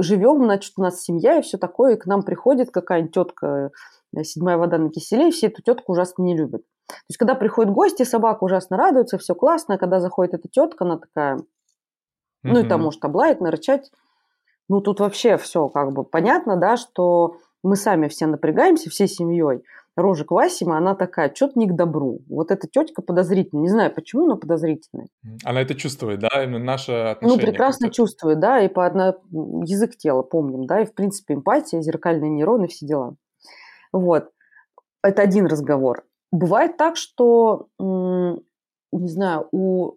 [0.00, 3.70] живем, значит, у нас семья и все такое, и к нам приходит какая-нибудь тетка,
[4.16, 6.62] э, седьмая вода на киселе, и все эту тетку ужасно не любят.
[6.88, 10.84] То есть, когда приходят гости, собака ужасно радуется, все классно, а когда заходит эта тетка,
[10.84, 11.38] она такая,
[12.42, 13.90] ну, и там может облаять, нарычать.
[14.68, 19.62] Ну, тут вообще все как бы понятно, да, что мы сами все напрягаемся, всей семьей.
[19.96, 22.20] Рожа Квасима, она такая, что-то не к добру.
[22.28, 23.62] Вот эта тетка подозрительная.
[23.62, 25.08] Не знаю почему, но подозрительная.
[25.44, 26.44] Она это чувствует, да?
[26.44, 27.44] Именно наше ну, отношение.
[27.46, 29.16] Ну, прекрасно чувствует, да, и по одно...
[29.64, 33.16] язык тела помним, да, и, в принципе, эмпатия, зеркальные нейроны, все дела.
[33.92, 34.30] Вот.
[35.02, 36.04] Это один разговор.
[36.30, 39.94] Бывает так, что, не знаю, у,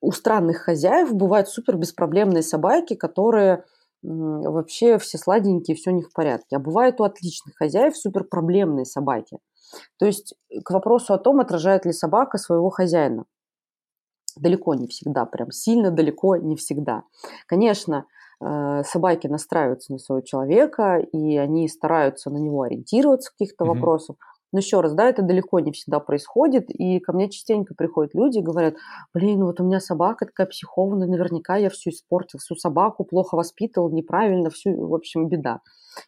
[0.00, 3.64] у странных хозяев бывают супер беспроблемные собаки, которые
[4.02, 6.56] вообще все сладенькие, все не в порядке.
[6.56, 9.38] А бывают у отличных хозяев супер проблемные собаки.
[9.98, 13.24] То есть к вопросу о том, отражает ли собака своего хозяина.
[14.36, 17.02] Далеко не всегда, прям сильно далеко не всегда.
[17.46, 18.06] Конечно,
[18.40, 23.68] э, собаки настраиваются на своего человека, и они стараются на него ориентироваться в каких-то mm-hmm.
[23.68, 24.16] вопросах.
[24.52, 28.38] Но еще раз, да, это далеко не всегда происходит, и ко мне частенько приходят люди
[28.38, 28.74] и говорят,
[29.14, 33.90] блин, вот у меня собака такая психованная, наверняка я всю испортил, всю собаку плохо воспитывал,
[33.90, 35.60] неправильно, всю, в общем, беда.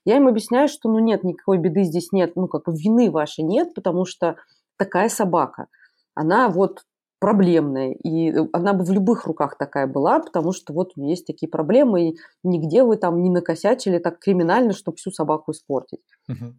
[0.04, 3.74] Я им объясняю, что, ну, нет, никакой беды здесь нет, ну, как вины вашей нет,
[3.74, 4.36] потому что
[4.76, 5.68] такая собака,
[6.14, 6.84] она вот
[7.22, 11.24] проблемная, и она бы в любых руках такая была, потому что вот у нее есть
[11.24, 16.00] такие проблемы, и нигде вы там не накосячили так криминально, чтобы всю собаку испортить.
[16.28, 16.54] Угу.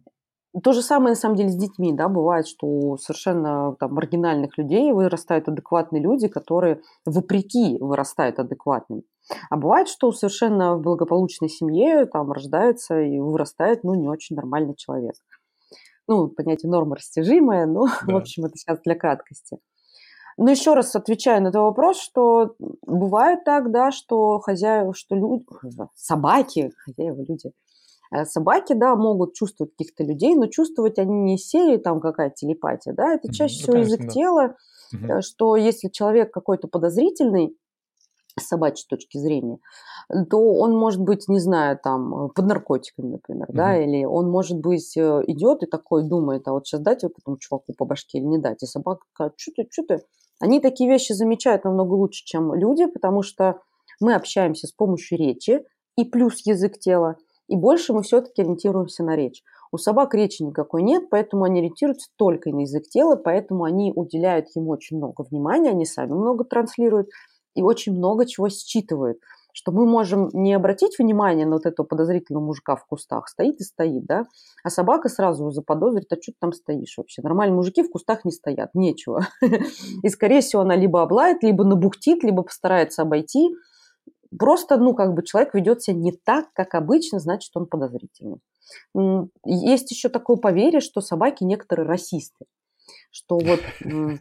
[0.62, 4.56] То же самое, на самом деле, с детьми, да, бывает, что у совершенно там маргинальных
[4.56, 9.02] людей вырастают адекватные люди, которые вопреки вырастают адекватными.
[9.50, 14.76] А бывает, что совершенно в благополучной семье там рождается и вырастает, ну, не очень нормальный
[14.76, 15.14] человек.
[16.06, 18.14] Ну, понятие норма растяжимая, но, да.
[18.14, 19.58] в общем, это сейчас для краткости.
[20.36, 22.54] Но еще раз отвечаю на этот вопрос, что
[22.86, 25.44] бывает так, да, что хозяева, что люди,
[25.94, 27.50] собаки, хозяева, люди–
[28.24, 32.92] собаки, да, могут чувствовать каких-то людей, но чувствовать они не из серии там какая-то телепатия,
[32.92, 34.12] да, это чаще ну, всего конечно, язык да.
[34.12, 34.56] тела,
[34.92, 35.22] угу.
[35.22, 37.56] что если человек какой-то подозрительный,
[38.38, 39.58] с собачьей точки зрения,
[40.30, 44.58] то он может быть, не знаю, там, под наркотиками, например, mm да, или он, может
[44.58, 48.18] быть, э, идет и такой думает, а вот сейчас дать вот этому чуваку по башке
[48.18, 50.04] или не дать, и собака такая, что ты, что ты?
[50.40, 53.60] Они такие вещи замечают намного лучше, чем люди, потому что
[54.00, 55.64] мы общаемся с помощью речи
[55.96, 57.16] и плюс язык тела,
[57.48, 59.42] и больше мы все-таки ориентируемся на речь.
[59.72, 64.46] У собак речи никакой нет, поэтому они ориентируются только на язык тела, поэтому они уделяют
[64.54, 67.08] ему очень много внимания, они сами много транслируют
[67.54, 69.18] и очень много чего считывают
[69.54, 73.64] что мы можем не обратить внимание на вот этого подозрительного мужика в кустах, стоит и
[73.64, 74.24] стоит, да,
[74.64, 77.22] а собака сразу заподозрит, а что ты там стоишь вообще?
[77.22, 79.28] Нормальные мужики в кустах не стоят, нечего.
[80.02, 83.54] И, скорее всего, она либо облает, либо набухтит, либо постарается обойти,
[84.38, 88.40] Просто, ну, как бы человек ведет себя не так, как обычно, значит, он подозрительный.
[89.44, 92.46] Есть еще такое поверье, что собаки некоторые расисты.
[93.10, 93.60] Что вот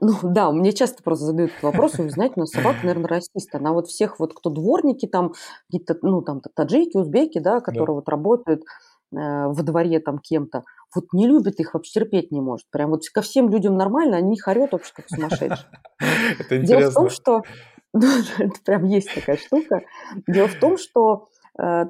[0.00, 3.54] ну да, мне часто просто задают этот вопрос, вы знаете, у нас собака, наверное, расист.
[3.54, 5.32] Она вот всех вот, кто дворники там,
[5.66, 7.92] какие-то, ну там таджики, узбеки, да, которые да.
[7.92, 8.64] вот работают э,
[9.12, 12.66] во дворе там кем-то, вот не любит их, вообще терпеть не может.
[12.70, 15.66] Прям вот ко всем людям нормально, они их орет вообще как сумасшедшие.
[16.40, 16.66] Это интересно.
[16.66, 17.42] Дело в том, что
[18.38, 19.82] это прям есть такая штука.
[20.26, 21.28] Дело в том, что
[21.58, 21.84] э,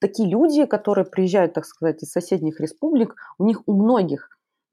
[0.00, 4.28] такие люди, которые приезжают, так сказать, из соседних республик, у них у многих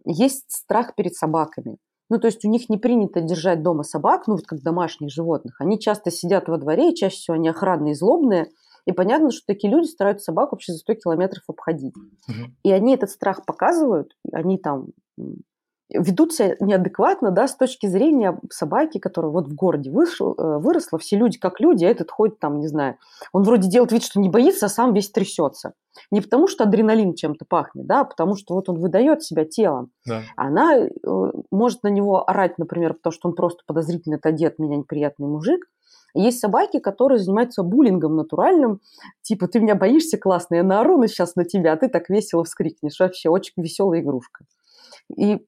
[0.06, 1.78] есть страх перед собаками.
[2.10, 5.60] Ну, то есть у них не принято держать дома собак, ну, вот как домашних животных.
[5.62, 8.50] Они часто сидят во дворе, и чаще всего они охранные и злобные.
[8.86, 11.96] И понятно, что такие люди стараются собак вообще за 100 километров обходить.
[11.96, 12.52] Угу.
[12.64, 14.88] И они этот страх показывают, они там
[15.94, 21.00] ведут себя неадекватно, да, с точки зрения собаки, которая вот в городе вышел, э, выросла,
[21.00, 22.98] все люди как люди, а этот ходит там, не знаю,
[23.32, 25.74] он вроде делает вид, что не боится, а сам весь трясется.
[26.12, 29.92] Не потому, что адреналин чем-то пахнет, да, а потому что вот он выдает себя телом.
[30.06, 30.22] Да.
[30.36, 30.90] Она э,
[31.52, 35.68] может на него орать, например, потому что он просто подозрительно одет, меня неприятный мужик.
[36.16, 38.82] Есть собаки, которые занимаются буллингом натуральным,
[39.24, 43.00] типа ты меня боишься, классно, я наору сейчас на тебя, а ты так весело вскрикнешь.
[43.00, 44.46] Вообще очень веселая игрушка.
[45.16, 45.46] И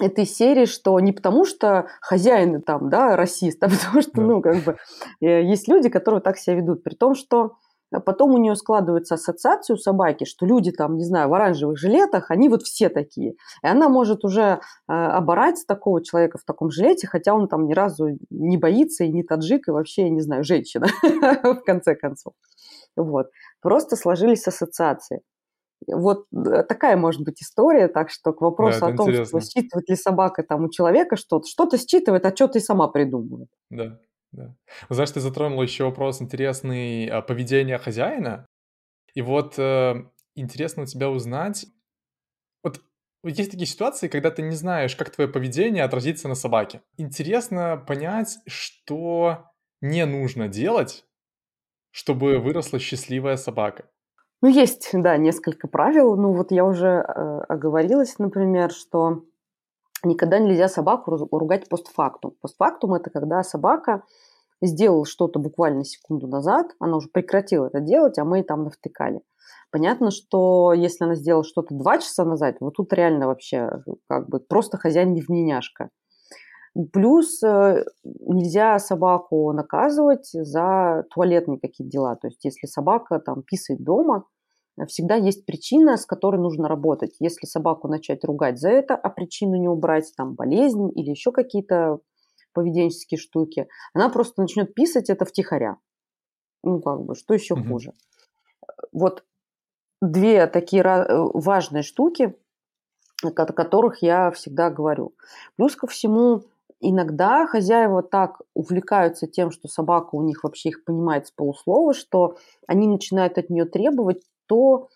[0.00, 4.64] этой серии, что не потому, что хозяин там, да, расист, а потому что, ну, как
[4.64, 4.76] бы,
[5.20, 6.82] э, есть люди, которые так себя ведут.
[6.82, 7.52] При том, что
[8.04, 12.30] потом у нее складывается ассоциация у собаки, что люди там, не знаю, в оранжевых жилетах,
[12.30, 13.34] они вот все такие.
[13.62, 14.42] И она может уже
[14.88, 19.12] э, оборать такого человека в таком жилете, хотя он там ни разу не боится и
[19.12, 22.34] не таджик, и вообще, я не знаю, женщина, в конце концов.
[22.96, 23.28] Вот.
[23.60, 25.20] Просто сложились ассоциации.
[25.86, 29.40] Вот э, такая может быть история, так что к вопросу да, о том, интересно.
[29.40, 33.48] что считывает ли собака там у человека что-то, что-то считывает, а что-то и сама придумывает.
[33.70, 33.98] Да,
[34.32, 34.54] да.
[34.90, 38.46] Знаешь, ты затронул еще вопрос интересный о поведении хозяина.
[39.14, 39.94] И вот э,
[40.34, 41.66] интересно у тебя узнать,
[42.62, 42.80] вот
[43.22, 46.82] есть такие ситуации, когда ты не знаешь, как твое поведение отразится на собаке.
[46.96, 51.04] Интересно понять, что не нужно делать,
[51.90, 53.88] чтобы выросла счастливая собака.
[54.44, 56.16] Ну, есть, да, несколько правил.
[56.16, 59.22] Ну, вот я уже э, оговорилась, например, что
[60.02, 62.32] никогда нельзя собаку ругать постфактум.
[62.42, 64.02] Постфактум– это когда собака
[64.60, 69.22] сделала что-то буквально секунду назад, она уже прекратила это делать, а мы там навтыкали.
[69.70, 74.40] Понятно, что если она сделала что-то два часа назад, вот тут реально вообще как бы
[74.40, 75.88] просто хозяин невменяшка.
[76.92, 82.16] Плюс э, нельзя собаку наказывать за туалетные какие-то дела.
[82.16, 84.26] То есть если собака там писает дома,
[84.88, 87.16] всегда есть причина, с которой нужно работать.
[87.20, 92.00] Если собаку начать ругать за это, а причину не убрать, там болезнь или еще какие-то
[92.52, 95.78] поведенческие штуки, она просто начнет писать это втихаря.
[96.62, 97.64] Ну, как бы, что еще угу.
[97.64, 97.92] хуже.
[98.92, 99.24] Вот
[100.00, 102.34] две такие э, важные штуки,
[103.22, 105.14] о которых я всегда говорю.
[105.56, 106.44] Плюс ко всему,
[106.80, 112.36] иногда хозяева так увлекаются тем, что собака у них вообще их понимает с полуслова, что
[112.66, 114.88] они начинают от нее требовать то,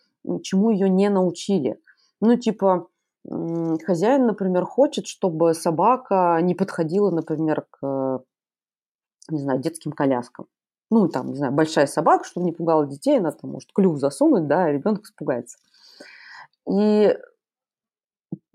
[0.42, 1.80] чему ее не научили.
[2.20, 2.88] Ну, типа,
[3.84, 8.22] хозяин, например, хочет, чтобы собака не подходила, например, к,
[9.30, 10.46] не знаю, детским коляскам.
[10.90, 14.46] Ну, там, не знаю, большая собака, чтобы не пугала детей, она там может клюв засунуть,
[14.46, 15.59] да, и ребенок испугается.
[16.70, 17.16] И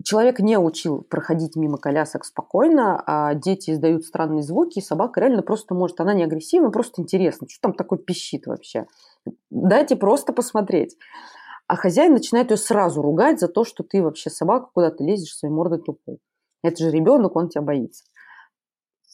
[0.04, 5.42] человек не учил проходить мимо колясок спокойно, а дети издают странные звуки, и собака реально
[5.42, 8.86] просто может, она не агрессивна, просто интересно, что там такое пищит вообще.
[9.50, 10.96] Дайте просто посмотреть.
[11.66, 15.34] А хозяин начинает ее сразу ругать за то, что ты вообще собака, куда ты лезешь
[15.34, 16.18] своей мордой тупой.
[16.62, 18.04] Это же ребенок, он тебя боится.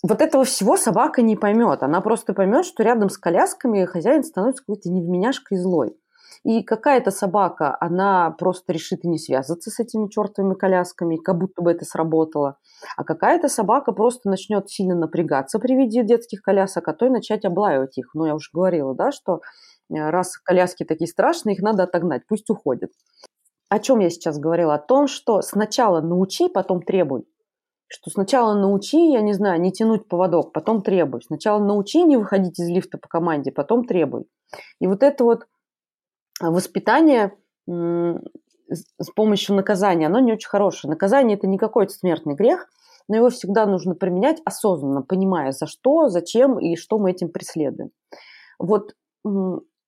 [0.02, 1.82] Вот этого всего собака не поймет.
[1.82, 5.96] Она просто поймет, что рядом с колясками хозяин становится какой-то невменяшкой злой.
[6.42, 11.60] И какая-то собака, она просто решит и не связываться с этими чертовыми колясками, как будто
[11.60, 12.56] бы это сработало.
[12.96, 17.44] А какая-то собака просто начнет сильно напрягаться при виде детских колясок, а то и начать
[17.44, 18.14] облаивать их.
[18.14, 19.40] Ну, я уже говорила, да, что
[19.90, 22.90] раз коляски такие страшные, их надо отогнать, пусть уходят.
[23.68, 24.74] О чем я сейчас говорила?
[24.74, 27.24] О том, что сначала научи, потом требуй.
[27.86, 31.22] Что сначала научи, я не знаю, не тянуть поводок, потом требуй.
[31.22, 34.26] Сначала научи не выходить из лифта по команде, потом требуй.
[34.80, 35.46] И вот это вот
[36.40, 37.36] воспитание
[37.66, 40.90] с помощью наказания, оно не очень хорошее.
[40.90, 42.68] Наказание– это не какой-то смертный грех,
[43.08, 47.90] но его всегда нужно применять осознанно, понимая, за что, зачем и что мы этим преследуем.
[48.58, 48.94] Вот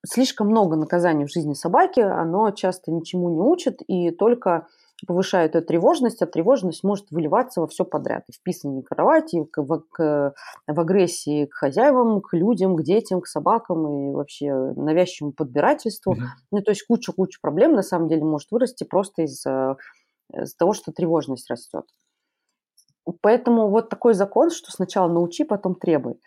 [0.06, 4.66] слишком много наказаний в жизни собаки, оно часто ничему не учит, и только
[5.06, 8.24] повышает эту тревожность, а тревожность может выливаться во все подряд.
[8.28, 10.34] И в писании кровати, к, в, к,
[10.66, 16.14] в агрессии к хозяевам, к людям, к детям, к собакам и вообще навязчивому подбирательству.
[16.14, 16.26] Mm-hmm.
[16.52, 19.44] Ну, то есть куча-куча проблем на самом деле может вырасти просто из,
[20.32, 21.84] из того, что тревожность растет.
[23.20, 26.20] Поэтому вот такой закон, что сначала научи, потом требуй.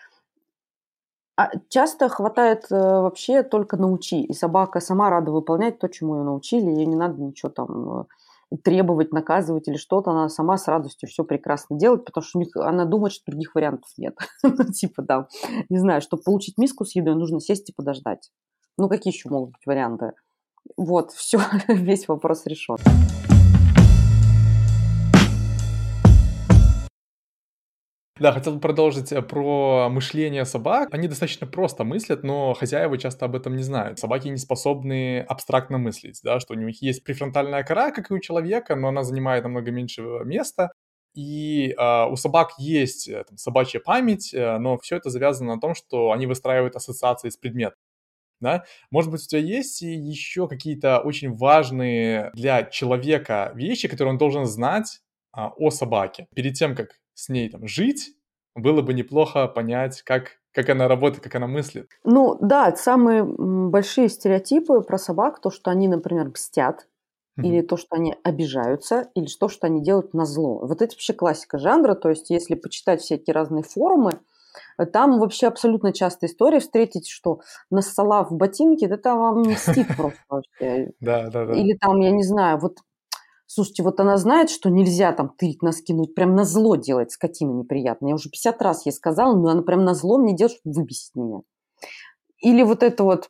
[1.38, 6.24] А часто хватает э, вообще только научи, и собака сама рада выполнять то, чему ее
[6.24, 11.10] научили, ей не надо ничего там э, требовать, наказывать или что-то, она сама с радостью
[11.10, 14.16] все прекрасно делает, потому что у них, она думает, что других вариантов нет.
[14.44, 15.28] Ну, типа, да,
[15.68, 18.32] не знаю, чтобы получить миску с едой, нужно сесть и подождать.
[18.78, 20.14] Ну, какие еще могут быть варианты?
[20.78, 22.78] Вот, все, весь вопрос решен.
[28.18, 30.94] Да, хотел продолжить э, про мышление собак.
[30.94, 34.00] Они достаточно просто мыслят, но хозяева часто об этом не знают.
[34.00, 38.20] Собаки не способны абстрактно мыслить, да, что у них есть префронтальная кора, как и у
[38.20, 40.72] человека, но она занимает намного меньше места.
[41.14, 45.60] И э, у собак есть э, там, собачья память, э, но все это завязано на
[45.60, 47.80] том, что они выстраивают ассоциации с предметом.
[48.40, 48.64] Да?
[48.92, 54.46] Может быть, у тебя есть еще какие-то очень важные для человека вещи, которые он должен
[54.46, 55.02] знать
[55.32, 58.14] а, о собаке перед тем, как с ней там жить,
[58.56, 61.90] было бы неплохо понять, как, как она работает, как она мыслит.
[62.04, 67.44] Ну да, самые большие стереотипы про собак, то, что они, например, mm-hmm.
[67.44, 70.60] или то, что они обижаются, или то, что они делают на зло.
[70.66, 74.12] Вот это вообще классика жанра, то есть если почитать всякие разные форумы,
[74.94, 80.92] там вообще абсолютно частая история встретить, что нассала в ботинке, это вам мстит просто вообще.
[81.00, 81.54] Да, да, да.
[81.54, 82.78] Или там, я не знаю, вот
[83.48, 87.52] Слушайте, вот она знает, что нельзя там тырить носки, ну прям на зло делать, скотина
[87.52, 88.10] неприятная.
[88.10, 91.16] Я уже 50 раз ей сказала, но она прям на зло мне делает, чтобы выбесить
[91.16, 91.42] меня.
[92.40, 93.30] Или вот это вот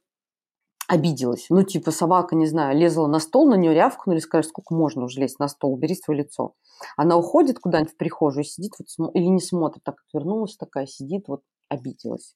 [0.88, 1.48] обиделась.
[1.50, 5.20] Ну, типа, собака, не знаю, лезла на стол, на нее рявкнули, скажешь, сколько можно уже
[5.20, 6.54] лезть на стол, убери свое лицо.
[6.96, 11.42] Она уходит куда-нибудь в прихожую, сидит вот, или не смотрит, так отвернулась такая, сидит, вот
[11.70, 12.36] обиделась.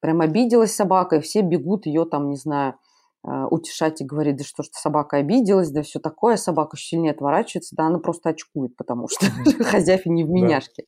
[0.00, 2.74] Прям обиделась собака, и все бегут ее там, не знаю,
[3.26, 7.74] утешать и говорить, да что ж собака обиделась, да все такое, собака еще сильнее отворачивается,
[7.74, 9.26] да она просто очкует, потому что
[9.64, 10.84] хозяйки не в меняшке.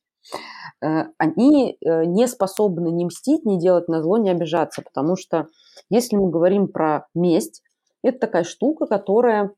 [0.82, 5.49] Э, они э, не способны не мстить, не делать на зло, не обижаться, потому что
[5.89, 7.62] если мы говорим про месть,
[8.03, 9.53] это такая штука, которая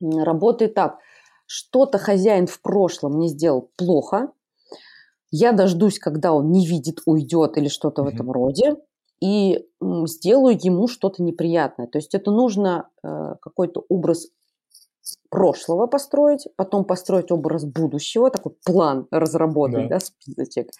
[0.00, 0.98] работает так.
[1.46, 4.32] Что-то хозяин в прошлом не сделал плохо,
[5.30, 8.04] я дождусь, когда он не видит, уйдет или что-то mm-hmm.
[8.04, 8.76] в этом роде,
[9.22, 9.64] и
[10.06, 11.86] сделаю ему что-то неприятное.
[11.86, 14.26] То есть это нужно э, какой-то образ
[15.30, 20.70] прошлого построить, потом построить образ будущего, такой план разработать, да, да списочек,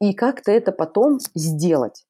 [0.00, 2.04] и как-то это потом сделать.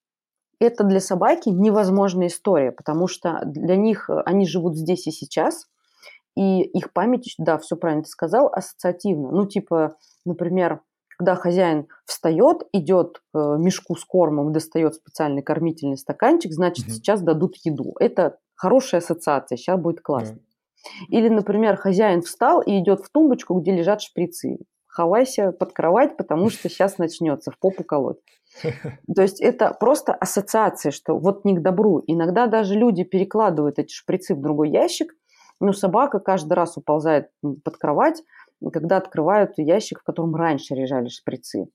[0.58, 5.66] Это для собаки невозможная история, потому что для них э, они живут здесь и сейчас,
[6.34, 9.30] и их память, да, все правильно ты сказал, ассоциативно.
[9.30, 10.80] Ну, типа, например,
[11.18, 16.94] когда хозяин встает, идет к э, мешку с кормом, достает специальный кормительный стаканчик, значит, угу.
[16.94, 17.94] сейчас дадут еду.
[17.98, 20.36] Это хорошая ассоциация, сейчас будет классно.
[20.36, 20.40] Да.
[21.08, 24.58] Или, например, хозяин встал и идет в тумбочку, где лежат шприцы.
[24.86, 28.18] Ховайся под кровать, потому что сейчас начнется в попу колоть.
[28.62, 32.02] То есть это просто ассоциация, что вот не к добру.
[32.06, 35.12] Иногда даже люди перекладывают эти шприцы в другой ящик,
[35.60, 38.22] но собака каждый раз уползает под кровать,
[38.72, 41.68] когда открывают ящик, в котором раньше лежали шприцы.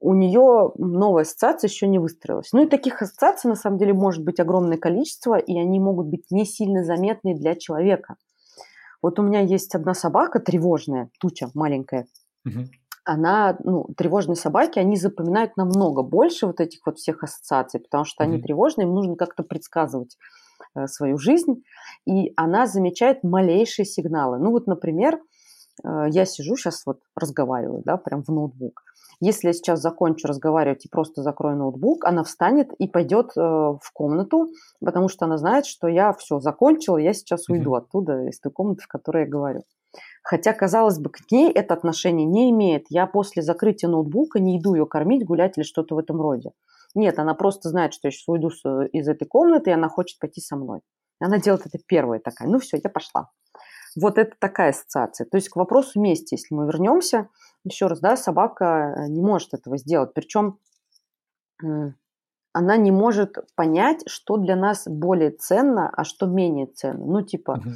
[0.00, 2.52] У нее новая ассоциация еще не выстроилась.
[2.52, 6.30] Ну и таких ассоциаций на самом деле может быть огромное количество, и они могут быть
[6.30, 8.16] не сильно заметны для человека.
[9.00, 12.06] Вот у меня есть одна собака тревожная, туча маленькая.
[12.46, 12.68] Угу.
[13.04, 18.24] Она, ну, тревожные собаки, они запоминают намного больше вот этих вот всех ассоциаций, потому что
[18.24, 18.32] угу.
[18.32, 20.16] они тревожные, им нужно как-то предсказывать
[20.74, 21.64] э, свою жизнь,
[22.06, 24.38] и она замечает малейшие сигналы.
[24.38, 25.20] Ну вот, например,
[25.82, 28.82] я сижу сейчас вот разговариваю, да, прям в ноутбук.
[29.20, 33.90] Если я сейчас закончу разговаривать и просто закрою ноутбук, она встанет и пойдет э, в
[33.92, 34.50] комнату,
[34.80, 37.78] потому что она знает, что я все закончила, я сейчас уйду mm-hmm.
[37.78, 39.62] оттуда, из той комнаты, в которой я говорю.
[40.22, 42.86] Хотя, казалось бы, к ней это отношение не имеет.
[42.88, 46.52] Я после закрытия ноутбука не иду ее кормить, гулять или что-то в этом роде.
[46.94, 48.48] Нет, она просто знает, что я сейчас уйду
[48.92, 50.80] из этой комнаты, и она хочет пойти со мной.
[51.20, 52.48] Она делает это первая такая.
[52.48, 53.30] Ну все, я пошла.
[54.00, 55.26] Вот это такая ассоциация.
[55.26, 57.28] То есть к вопросу мести, если мы вернемся,
[57.64, 60.12] еще раз, да, собака э, не может этого сделать.
[60.14, 60.58] Причем
[62.52, 67.04] она не может понять, что для нас более ценно, а что менее ценно.
[67.04, 67.72] Ну, типа, uh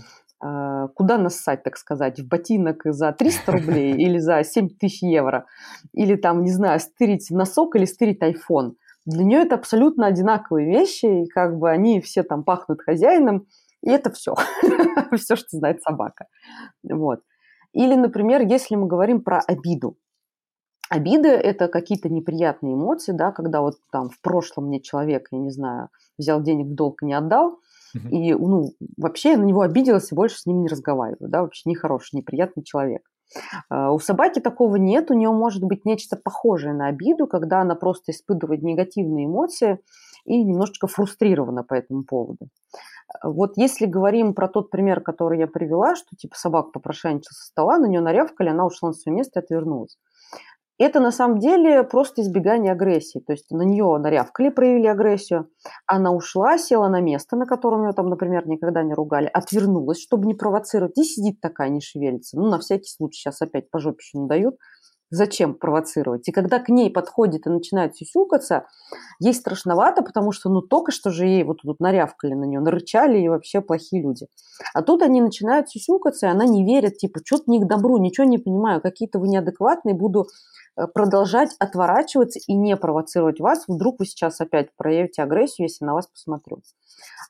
[0.94, 5.46] куда нассать, так сказать, в ботинок за 300 рублей или за 7 тысяч евро,
[5.92, 8.74] или там, не знаю, стырить носок или стырить iPhone.
[9.04, 13.48] Для нее это абсолютно одинаковые вещи, и как бы они все там пахнут хозяином,
[13.82, 14.34] и это все,
[15.16, 16.26] все, что знает собака.
[16.82, 17.20] Вот.
[17.72, 19.96] Или, например, если мы говорим про обиду.
[20.90, 25.50] Обида– это какие-то неприятные эмоции, да, когда вот там в прошлом мне человек, я не
[25.50, 27.58] знаю, взял денег в долг и не отдал,
[28.10, 31.68] и, ну, вообще я на него обиделась и больше с ним не разговариваю, да, вообще
[31.68, 33.02] нехороший, неприятный человек.
[33.70, 37.74] Uh, у собаки такого нет, у нее может быть нечто похожее на обиду, когда она
[37.74, 39.80] просто испытывает негативные эмоции
[40.24, 42.48] и немножечко фрустрирована по этому поводу.
[43.22, 47.78] Вот если говорим про тот пример, который я привела, что типа собака попрошайничала со стола,
[47.78, 49.96] на нее нарявкали, она ушла на свое место и отвернулась.
[50.78, 53.18] Это на самом деле просто избегание агрессии.
[53.18, 55.50] То есть на нее нарявкали, проявили агрессию.
[55.86, 60.26] Она ушла, села на место, на котором ее там, например, никогда не ругали, отвернулась, чтобы
[60.26, 62.38] не провоцировать, и сидит такая, не шевелится.
[62.38, 64.56] Ну, на всякий случай сейчас опять по жопе еще надают.
[65.10, 66.28] Зачем провоцировать?
[66.28, 68.66] И когда к ней подходит и начинает сюсюкаться,
[69.20, 73.18] ей страшновато, потому что ну только что же ей вот тут нарявкали на нее, нарычали
[73.18, 74.26] и вообще плохие люди.
[74.74, 78.26] А тут они начинают сюсюкаться, и она не верит, типа, что-то не к добру, ничего
[78.26, 80.26] не понимаю, какие-то вы неадекватные, буду
[80.76, 85.94] э, продолжать отворачиваться и не провоцировать вас, вдруг вы сейчас опять проявите агрессию, если на
[85.94, 86.60] вас посмотрю.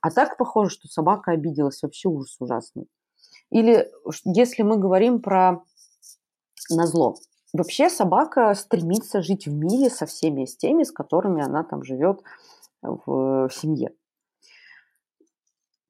[0.01, 2.89] А так похоже, что собака обиделась, вообще ужас ужасный.
[3.51, 3.89] Или
[4.25, 5.63] если мы говорим про
[6.71, 7.17] назло.
[7.53, 12.21] Вообще собака стремится жить в мире со всеми с теми, с которыми она там живет
[12.83, 13.95] в семье.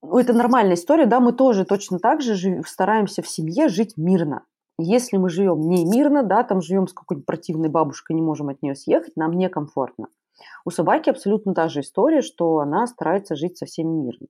[0.01, 3.97] Ну, это нормальная история, да, мы тоже точно так же жив, стараемся в семье жить
[3.97, 4.45] мирно.
[4.79, 8.63] Если мы живем не мирно, да, там живем с какой-нибудь противной бабушкой, не можем от
[8.63, 10.07] нее съехать, нам некомфортно.
[10.65, 14.29] У собаки абсолютно та же история, что она старается жить со всеми мирно.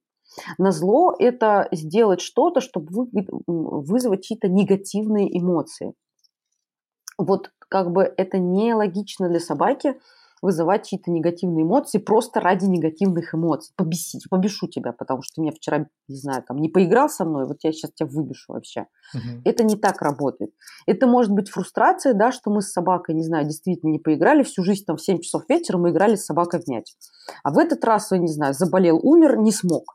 [0.57, 3.09] На зло это сделать что-то, чтобы
[3.47, 5.93] вызвать чьи-то негативные эмоции
[7.19, 9.97] вот как бы это нелогично для собаки
[10.41, 13.73] вызывать чьи-то негативные эмоции просто ради негативных эмоций.
[13.77, 17.47] Побесить, побешу тебя, потому что ты меня вчера, не знаю, там не поиграл со мной,
[17.47, 18.87] вот я сейчас тебя выбешу вообще.
[19.15, 19.43] Угу.
[19.45, 20.53] Это не так работает.
[20.87, 24.63] Это может быть фрустрация, да, что мы с собакой, не знаю, действительно не поиграли всю
[24.63, 26.95] жизнь, там в 7 часов вечера мы играли с собакой в мяч.
[27.43, 29.95] А в этот раз, я не знаю, заболел, умер, не смог.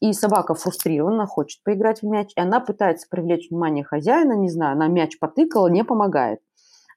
[0.00, 4.72] И собака фрустрирована, хочет поиграть в мяч, и она пытается привлечь внимание хозяина, не знаю,
[4.72, 6.40] она мяч потыкала, не помогает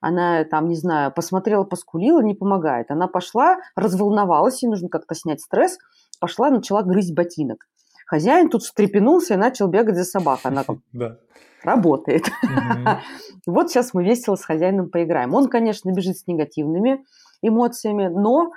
[0.01, 2.91] она там, не знаю, посмотрела, поскулила, не помогает.
[2.91, 5.77] Она пошла, разволновалась, ей нужно как-то снять стресс,
[6.19, 7.67] пошла, начала грызть ботинок.
[8.05, 10.51] Хозяин тут встрепенулся и начал бегать за собакой.
[10.51, 10.81] Она там
[11.63, 12.25] работает.
[13.45, 15.33] Вот сейчас мы весело с хозяином поиграем.
[15.33, 17.05] Он, конечно, бежит с негативными
[17.41, 18.51] эмоциями, но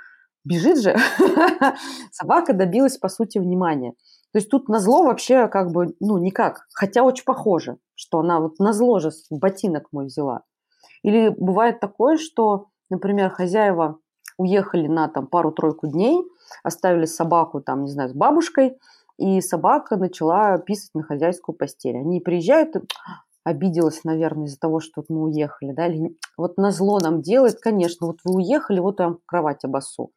[0.44, 0.96] бежит же.
[2.12, 3.92] Собака добилась, по сути, внимания.
[4.32, 6.66] То есть тут на зло вообще как бы, ну, никак.
[6.72, 10.42] Хотя очень похоже, что она вот на зло же ботинок мой взяла.
[11.02, 13.98] Или бывает такое, что, например, хозяева
[14.38, 16.24] уехали на там пару-тройку дней,
[16.62, 18.78] оставили собаку там, не знаю, с бабушкой,
[19.18, 21.96] и собака начала писать на хозяйскую постель.
[21.98, 22.74] Они приезжают,
[23.44, 28.06] обиделась, наверное, из-за того, что мы уехали, да, или вот на зло нам делает, конечно,
[28.06, 30.10] вот вы уехали, вот я вам кровать обосу.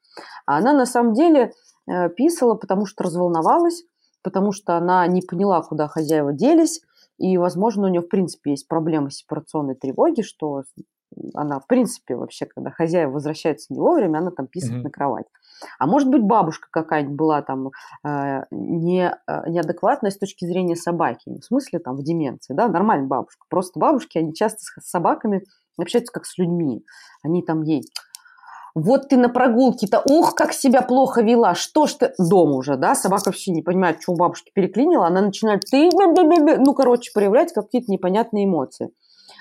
[0.45, 1.53] А она на самом деле
[1.87, 3.83] э, писала, потому что разволновалась,
[4.23, 6.81] потому что она не поняла, куда хозяева делись,
[7.17, 10.63] и, возможно, у нее, в принципе, есть проблема сепарационной тревоги, что
[11.33, 14.83] она, в принципе, вообще, когда хозяева возвращаются не вовремя, она там писает mm-hmm.
[14.83, 15.25] на кровать.
[15.79, 17.69] А может быть, бабушка какая-нибудь была там
[18.03, 22.67] э, не, э, неадекватная с точки зрения собаки, не в смысле там в деменции, да,
[22.67, 23.45] нормальная бабушка.
[23.49, 25.43] Просто бабушки, они часто с собаками
[25.77, 26.83] общаются как с людьми.
[27.23, 27.83] Они там ей
[28.75, 32.13] вот ты на прогулке-то, ух, как себя плохо вела, что ж ты...
[32.17, 36.73] Дома уже, да, собака вообще не понимает, что у бабушки переклинила, она начинает, ты, ну,
[36.73, 38.89] короче, проявлять какие-то непонятные эмоции.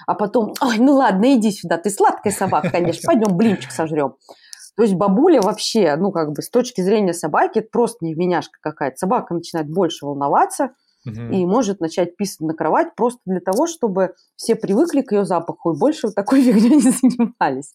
[0.06, 4.16] А потом, ой, ну ладно, иди сюда, ты сладкая собака, конечно, пойдем блинчик сожрем.
[4.76, 8.96] То есть бабуля вообще, ну, как бы с точки зрения собаки, это просто невменяшка какая-то.
[8.96, 10.70] Собака начинает больше волноваться
[11.06, 11.20] угу.
[11.30, 15.72] и может начать писать на кровать просто для того, чтобы все привыкли к ее запаху
[15.72, 17.74] и больше такой фигней не занимались.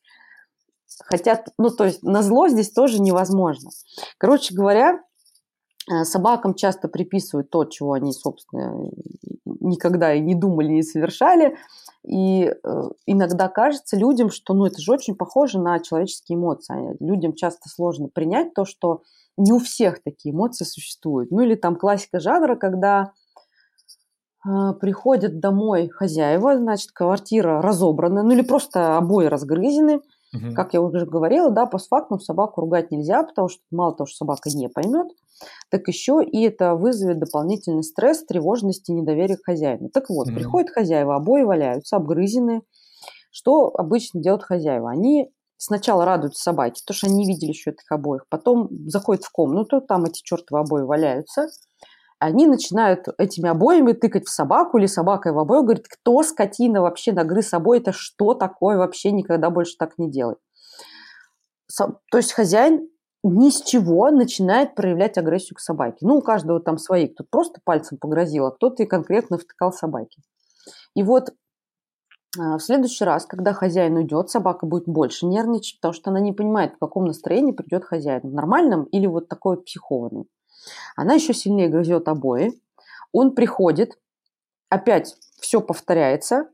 [1.05, 3.69] Хотя, ну, то есть на зло здесь тоже невозможно.
[4.17, 4.99] Короче говоря,
[5.91, 8.89] э, собакам часто приписывают то, чего они, собственно,
[9.45, 11.57] никогда и не думали, не совершали.
[12.05, 16.95] И э, иногда кажется людям, что ну, это же очень похоже на человеческие эмоции.
[17.03, 19.01] Людям часто сложно принять то, что
[19.37, 21.31] не у всех такие эмоции существуют.
[21.31, 23.11] Ну или там классика жанра, когда
[24.45, 30.01] э, приходят домой хозяева, значит, квартира разобрана, ну или просто обои разгрызены–
[30.33, 30.53] Угу.
[30.55, 34.49] Как я уже говорила, да, постфактум собаку ругать нельзя, потому что мало того, что собака
[34.49, 35.07] не поймет,
[35.69, 39.89] так еще и это вызовет дополнительный стресс, тревожность и недоверие к хозяину.
[39.89, 40.35] Так вот, угу.
[40.35, 42.61] приходят хозяева, обои валяются, обгрызены.
[43.31, 44.89] Что обычно делают хозяева?
[44.89, 49.31] Они сначала радуются собаке, потому что они не видели еще этих обоих, потом заходят в
[49.31, 51.47] комнату, там эти чертовы обои валяются,
[52.19, 57.11] они начинают этими обоями тыкать в собаку или собакой в обои, говорит, кто скотина вообще
[57.11, 60.35] нагрыз обои, это что такое, вообще никогда больше так не делай.
[61.77, 62.89] То есть хозяин
[63.23, 65.97] ни с чего начинает проявлять агрессию к собаке.
[66.01, 67.07] Ну, у каждого там свои.
[67.07, 70.21] Кто-то просто пальцем погрозил, а кто-то и конкретно втыкал собаке.
[70.95, 71.33] И вот
[72.39, 76.33] а, в следующий раз, когда хозяин уйдет, собака будет больше нервничать, потому что она не
[76.33, 78.21] понимает, в каком настроении придет хозяин.
[78.23, 80.25] В нормальном или вот такой психованный.
[80.95, 82.53] Она еще сильнее грызет обои.
[83.11, 83.97] Он приходит,
[84.69, 86.49] опять все повторяется.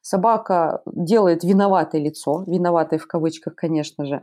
[0.00, 4.22] Собака делает виноватое лицо, виноватое в кавычках, конечно же.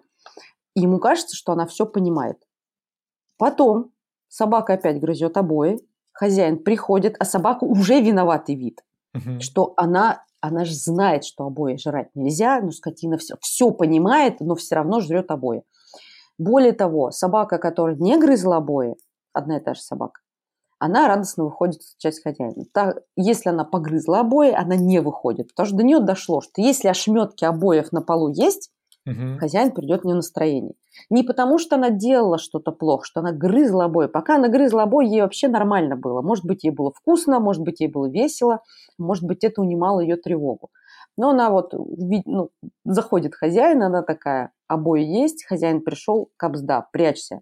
[0.76, 2.38] И ему кажется, что она все понимает.
[3.38, 3.92] Потом
[4.28, 5.80] собака опять грызет обои,
[6.12, 8.84] хозяин приходит, а собака уже виноватый вид,
[9.14, 9.40] угу.
[9.40, 14.56] что она, она же знает, что обои жрать нельзя, но скотина все, все понимает, но
[14.56, 15.64] все равно жрет обои.
[16.38, 18.96] Более того, собака, которая не грызла обои,
[19.34, 20.22] одна и та же собака,
[20.80, 22.66] она радостно выходит часть хозяина.
[22.74, 26.88] Так, если она погрызла обои, она не выходит, потому что до нее дошло, что если
[26.88, 28.72] ошметки обоев на полу есть,
[29.06, 29.38] угу.
[29.40, 30.74] хозяин придет в нее настроение.
[31.12, 34.08] Не потому, что она делала что-то плохо, что она грызла обои.
[34.08, 36.24] Пока она грызла обои, ей вообще нормально было.
[36.24, 38.62] Может быть, ей было вкусно, может быть, ей было весело,
[38.98, 40.70] может быть, это унимало ее тревогу.
[41.16, 42.50] Но она вот ну,
[42.86, 47.42] заходит хозяин, она такая, обои есть, хозяин пришел, капсда, прячься.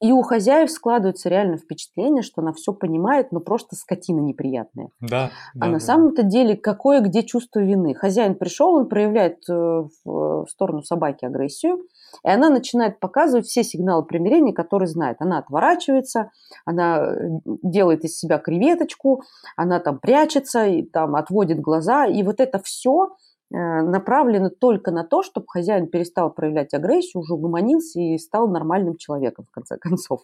[0.00, 4.88] И у хозяев складывается реально впечатление, что она все понимает, но просто скотина неприятная.
[5.00, 5.30] Да.
[5.54, 5.80] А да, на да.
[5.80, 7.94] самом-то деле какое где чувство вины?
[7.94, 11.80] Хозяин пришел, он проявляет э, в сторону собаки агрессию,
[12.24, 15.18] и она начинает показывать все сигналы примирения, которые знает.
[15.20, 16.30] Она отворачивается,
[16.64, 17.28] она э,
[17.62, 19.22] делает из себя креветочку,
[19.56, 25.04] она там прячется, и там отводит глаза, и вот это все Э, направлены только на
[25.04, 30.22] то, чтобы хозяин перестал проявлять агрессию, уже угомонился и стал нормальным человеком, в конце концов.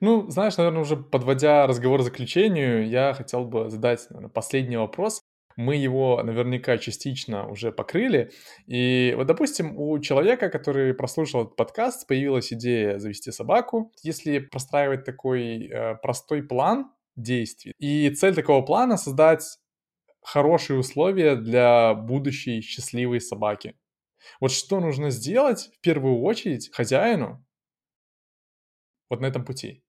[0.00, 5.22] Ну, знаешь, наверное, уже подводя разговор к заключению, я хотел бы задать наверное, последний вопрос.
[5.56, 8.32] Мы его наверняка частично уже покрыли.
[8.66, 13.92] И вот, допустим, у человека, который прослушал этот подкаст, появилась идея завести собаку.
[14.02, 19.58] Если простраивать такой э, простой план действий, и цель такого плана создать
[20.24, 23.76] хорошие условия для будущей счастливой собаки.
[24.40, 27.44] Вот что нужно сделать в первую очередь хозяину
[29.10, 29.84] вот на этом пути?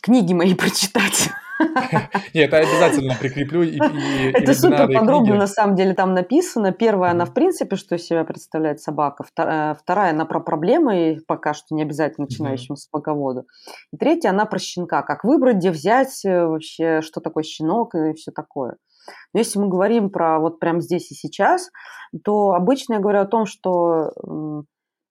[0.00, 1.28] Книги мои прочитать.
[2.34, 3.62] Нет, это обязательно прикреплю.
[3.62, 6.72] Это супер подробно, на самом деле, там написано.
[6.72, 9.24] Первая, она в принципе, что из себя представляет собака.
[9.24, 13.46] Вторая, она про проблемы, пока что не обязательно начинающему собаководу.
[13.92, 15.02] И третья, она про щенка.
[15.02, 18.76] Как выбрать, где взять, э, вообще, что такое щенок и все такое.
[19.32, 21.70] Но если мы говорим про вот прямо здесь и сейчас,
[22.24, 24.12] то обычно я говорю о том, что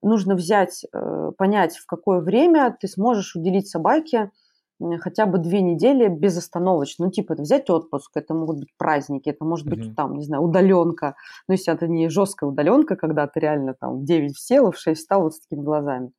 [0.01, 4.31] нужно взять, э, понять, в какое время ты сможешь уделить собаке
[4.99, 7.05] хотя бы две недели безостановочно.
[7.05, 9.95] Ну, типа, это взять отпуск, это могут быть праздники, это может быть, mm-hmm.
[9.95, 11.15] там, не знаю, удаленка.
[11.47, 14.99] Ну, если это не жесткая удаленка, когда ты реально там в 9 сел, в 6
[14.99, 16.11] встал вот с такими глазами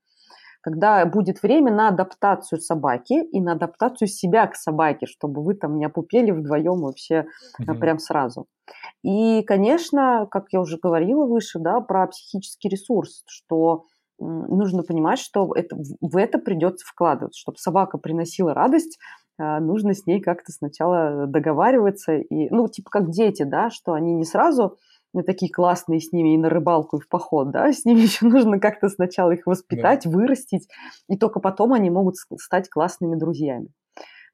[0.60, 5.78] когда будет время на адаптацию собаки и на адаптацию себя к собаке, чтобы вы там
[5.78, 7.26] не опупели вдвоем вообще
[7.60, 7.78] mm-hmm.
[7.78, 8.46] прям сразу.
[9.02, 13.84] И, конечно, как я уже говорила выше, да, про психический ресурс, что
[14.20, 18.98] нужно понимать, что это, в это придется вкладываться, чтобы собака приносила радость,
[19.38, 24.14] а, нужно с ней как-то сначала договариваться и, ну, типа как дети, да, что они
[24.14, 24.76] не сразу
[25.26, 28.60] такие классные с ними и на рыбалку, и в поход, да, с ними еще нужно
[28.60, 30.10] как-то сначала их воспитать, да.
[30.10, 30.68] вырастить,
[31.08, 33.68] и только потом они могут стать классными друзьями.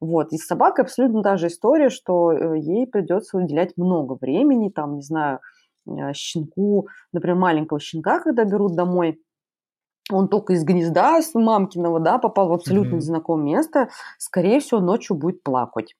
[0.01, 0.33] Вот.
[0.33, 4.97] И с собакой абсолютно та же история, что э, ей придется уделять много времени, там,
[4.97, 5.41] не знаю,
[5.89, 9.18] э, щенку, например, маленького щенка, когда берут домой,
[10.12, 12.97] он только из гнезда с мамкиного, да, попал в абсолютно mm-hmm.
[12.97, 15.95] незнакомое место, скорее всего, ночью будет плакать.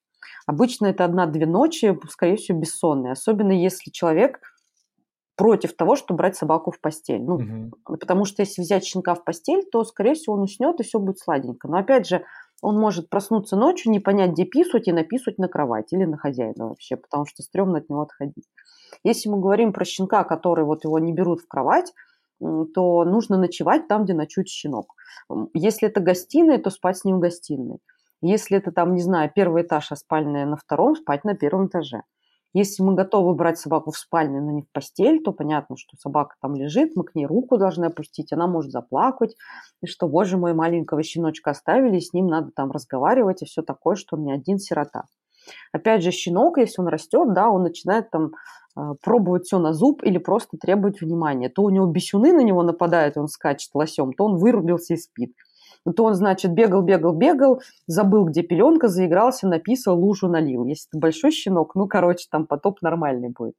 [0.47, 4.41] Обычно это одна-две ночи, скорее всего, бессонные, особенно если человек
[5.37, 7.23] против того, чтобы брать собаку в постель.
[7.23, 7.97] Ну, угу.
[7.99, 11.19] Потому что если взять щенка в постель, то, скорее всего, он уснет, и все будет
[11.19, 11.69] сладенько.
[11.69, 12.25] Но, опять же,
[12.63, 16.69] он может проснуться ночью, не понять, где писать, и написать на кровать или на хозяина
[16.69, 18.49] вообще, потому что стрёмно от него отходить.
[19.05, 21.93] Если мы говорим про щенка, который вот его не берут в кровать,
[22.39, 24.95] то нужно ночевать там, где ночует щенок.
[25.55, 27.79] Если это гостиная, то спать с ним в гостиной.
[28.23, 32.03] Если это там, не знаю, первый этаж, а спальная на втором, спать на первом этаже.
[32.59, 36.37] Если мы готовы брать собаку в спальню, но не в постель, то понятно, что собака
[36.41, 39.37] там лежит, мы к ней руку должны опустить, она может заплакать,
[39.83, 43.95] и что, боже мой, маленького щеночка оставили, с ним надо там разговаривать, и все такое,
[43.95, 45.05] что он не один сирота.
[45.71, 48.31] Опять же, щенок, если он растет, да, он начинает там
[48.75, 51.51] а, пробовать все на зуб или просто требовать внимания.
[51.51, 55.35] То у него бесюны на него нападают, он скачет лосем, то он вырубился и спит
[55.93, 60.65] то он, значит, бегал, бегал, бегал, забыл, где пеленка, заигрался, написал, лужу налил.
[60.67, 63.55] Если это большой щенок, ну, короче, там потоп нормальный будет.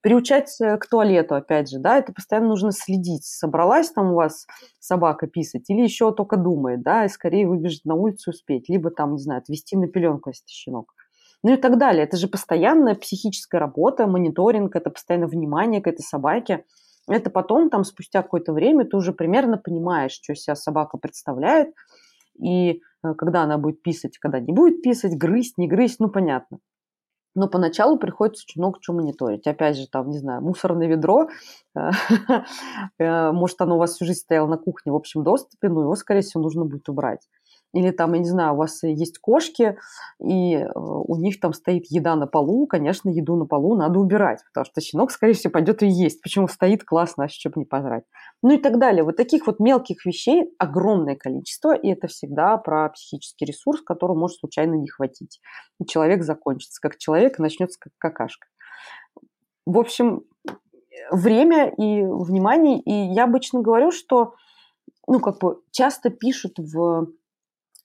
[0.00, 3.24] Приучать э, к туалету, опять же, да, это постоянно нужно следить.
[3.24, 4.46] Собралась там у вас
[4.78, 9.14] собака писать или еще только думает, да, и скорее выбежит на улицу успеть, либо там,
[9.14, 10.94] не знаю, отвести на пеленку, если это щенок.
[11.42, 12.04] Ну и так далее.
[12.04, 16.64] Это же постоянная психическая работа, мониторинг, это постоянное внимание к этой собаке–
[17.08, 21.74] это потом, там, спустя какое-то время, ты уже примерно понимаешь, что себя собака представляет,
[22.38, 26.58] и э, когда она будет писать, когда не будет писать, грызть, не грызть, ну, понятно.
[27.34, 29.46] Но поначалу приходится очень много чего мониторить.
[29.46, 31.28] Опять же, там, не знаю, мусорное ведро,
[31.76, 31.90] э,
[32.98, 35.94] э, может, оно у вас всю жизнь стояло на кухне в общем доступе, но его,
[35.94, 37.28] скорее всего, нужно будет убрать.
[37.74, 39.76] Или там, я не знаю, у вас есть кошки,
[40.20, 44.40] и э, у них там стоит еда на полу, конечно, еду на полу надо убирать,
[44.46, 46.22] потому что щенок, скорее всего, пойдет и есть.
[46.22, 48.04] Почему стоит классно, а чтобы не пожрать.
[48.42, 49.04] Ну и так далее.
[49.04, 54.38] Вот таких вот мелких вещей огромное количество, и это всегда про психический ресурс, который может
[54.38, 55.40] случайно не хватить.
[55.78, 58.46] И человек закончится как человек и начнется как какашка.
[59.66, 60.22] В общем,
[61.10, 64.34] время и внимание, и я обычно говорю, что
[65.06, 67.08] ну, как бы часто пишут в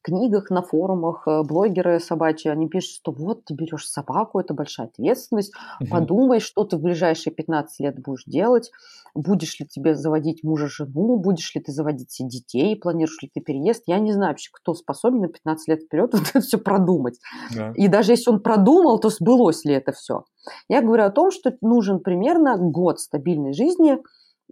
[0.04, 4.88] книгах, на форумах э, блогеры собачьи, они пишут, что вот ты берешь собаку, это большая
[4.88, 5.90] ответственность, угу.
[5.90, 8.72] подумай, что ты в ближайшие 15 лет будешь делать,
[9.16, 13.84] будешь ли тебе заводить мужа-жену, будешь ли ты заводить детей, планируешь ли ты переезд.
[13.88, 17.20] Я не знаю вообще, кто способен на 15 лет вперед вот это все продумать.
[17.56, 17.72] Да.
[17.76, 20.26] И даже если он продумал, то сбылось ли это все.
[20.68, 23.98] Я говорю о том, что нужен примерно год стабильной жизни,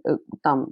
[0.06, 0.68] э, там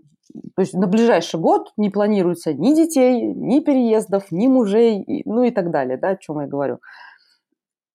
[0.57, 5.51] то есть на ближайший год не планируется ни детей, ни переездов, ни мужей, ну и
[5.51, 6.79] так далее, да, о чем я говорю.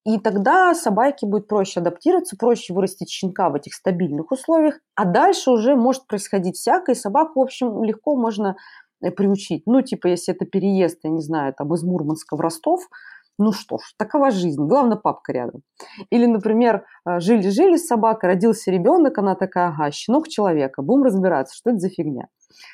[0.05, 5.49] И тогда собаке будет проще адаптироваться, проще вырастить щенка в этих стабильных условиях, а дальше
[5.49, 8.55] уже может происходить всякое, и собаку, в общем, легко можно
[9.01, 9.63] э, приучить.
[9.65, 12.87] Ну, типа, если это переезд, я не знаю, там из Мурманска в Ростов,
[13.37, 15.61] ну что ж, такова жизнь, главное, папка рядом.
[16.09, 21.55] Или, например, э, жили-жили с собакой, родился ребенок, она такая, ага, щенок человека, будем разбираться,
[21.55, 22.27] что это за фигня.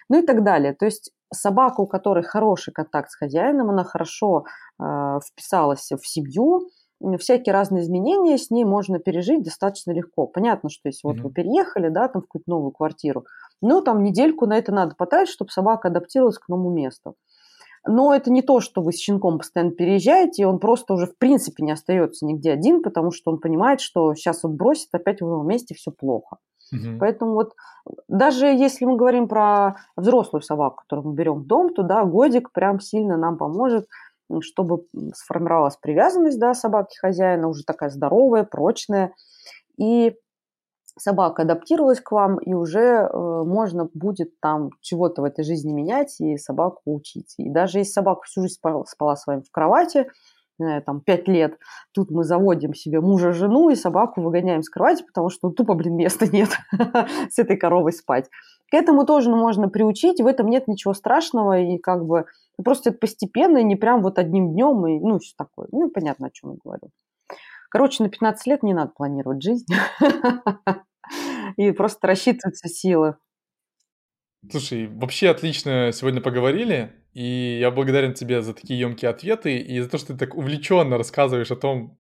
[0.09, 0.73] Ну и так далее.
[0.73, 4.45] То есть собака, у которой хороший контакт с хозяином, она хорошо
[4.79, 6.69] э, вписалась в семью,
[7.17, 10.27] всякие разные изменения с ней можно пережить достаточно легко.
[10.27, 11.13] Понятно, что если mm-hmm.
[11.13, 13.25] вот вы переехали, да, там в какую-то новую квартиру,
[13.61, 17.15] ну, там недельку на это надо потратить, чтобы собака адаптировалась к новому месту.
[17.85, 21.17] Но это не то, что вы с щенком постоянно переезжаете, и он просто уже в
[21.17, 25.25] принципе не остается нигде один, потому что он понимает, что сейчас вот бросит, опять в
[25.25, 26.37] новом месте все плохо.
[26.71, 26.99] Угу.
[26.99, 27.53] Поэтому вот
[28.07, 32.51] даже если мы говорим про взрослую собаку, которую мы берем в дом, то да, годик
[32.51, 33.87] прям сильно нам поможет,
[34.41, 39.13] чтобы сформировалась привязанность да, собаки хозяина, уже такая здоровая, прочная.
[39.77, 40.15] И
[40.97, 46.19] собака адаптировалась к вам, и уже э, можно будет там чего-то в этой жизни менять
[46.19, 47.33] и собаку учить.
[47.37, 50.07] И даже если собака всю жизнь спала, спала с вами в кровати,
[50.57, 51.57] знаю, там, пять лет,
[51.91, 55.73] тут мы заводим себе мужа, жену и собаку выгоняем с кровати, потому что ну, тупо,
[55.73, 56.49] блин, места нет
[57.29, 58.29] с этой коровой спать.
[58.69, 62.25] К этому тоже можно приучить, в этом нет ничего страшного, и как бы
[62.57, 65.67] ну, просто это постепенно, и не прям вот одним днем, и ну, все такое.
[65.71, 66.89] Ну, понятно, о чем я говорю.
[67.71, 69.65] Короче, на 15 лет не надо планировать жизнь.
[71.57, 73.15] И просто рассчитываются силы.
[74.49, 79.87] Слушай, вообще отлично сегодня поговорили, и я благодарен тебе за такие емкие ответы и за
[79.87, 81.97] то, что ты так увлеченно рассказываешь о том,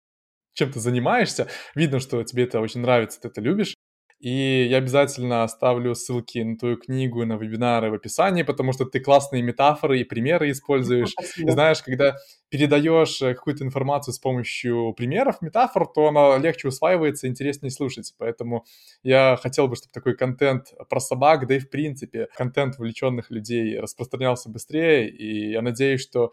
[0.54, 1.48] чем ты занимаешься.
[1.74, 3.74] Видно, что тебе это очень нравится, ты это любишь.
[4.20, 8.98] И я обязательно оставлю ссылки на твою книгу, на вебинары в описании, потому что ты
[8.98, 11.10] классные метафоры и примеры используешь.
[11.18, 11.48] Спасибо.
[11.48, 12.16] И знаешь, когда
[12.48, 18.12] передаешь э, какую-то информацию с помощью примеров, метафор, то она легче усваивается, интереснее слушать.
[18.18, 18.64] Поэтому
[19.04, 23.78] я хотел бы, чтобы такой контент про собак, да и в принципе контент увлеченных людей
[23.78, 25.08] распространялся быстрее.
[25.08, 26.32] И я надеюсь, что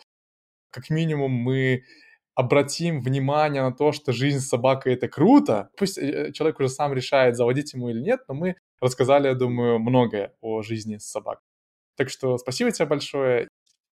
[0.72, 1.84] как минимум мы
[2.36, 5.70] обратим внимание на то, что жизнь с собакой это круто.
[5.78, 9.80] Пусть э, человек уже сам решает, заводить ему или нет, но мы рассказали, я думаю,
[9.80, 11.44] многое о жизни с собакой.
[11.98, 13.48] Так что спасибо тебе большое.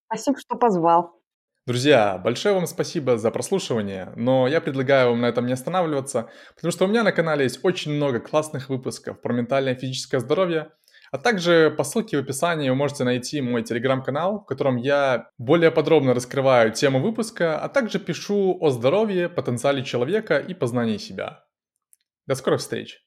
[0.08, 1.24] Спасибо, что позвал.
[1.66, 6.74] Друзья, большое вам спасибо за прослушивание, но я предлагаю вам на этом не останавливаться, потому
[6.74, 10.74] что у меня на канале есть очень много классных выпусков про ментальное и физическое здоровье,
[11.14, 15.70] а также по ссылке в описании вы можете найти мой телеграм-канал, в котором я более
[15.70, 21.46] подробно раскрываю тему выпуска, а также пишу о здоровье, потенциале человека и познании себя.
[22.26, 23.06] До скорых встреч!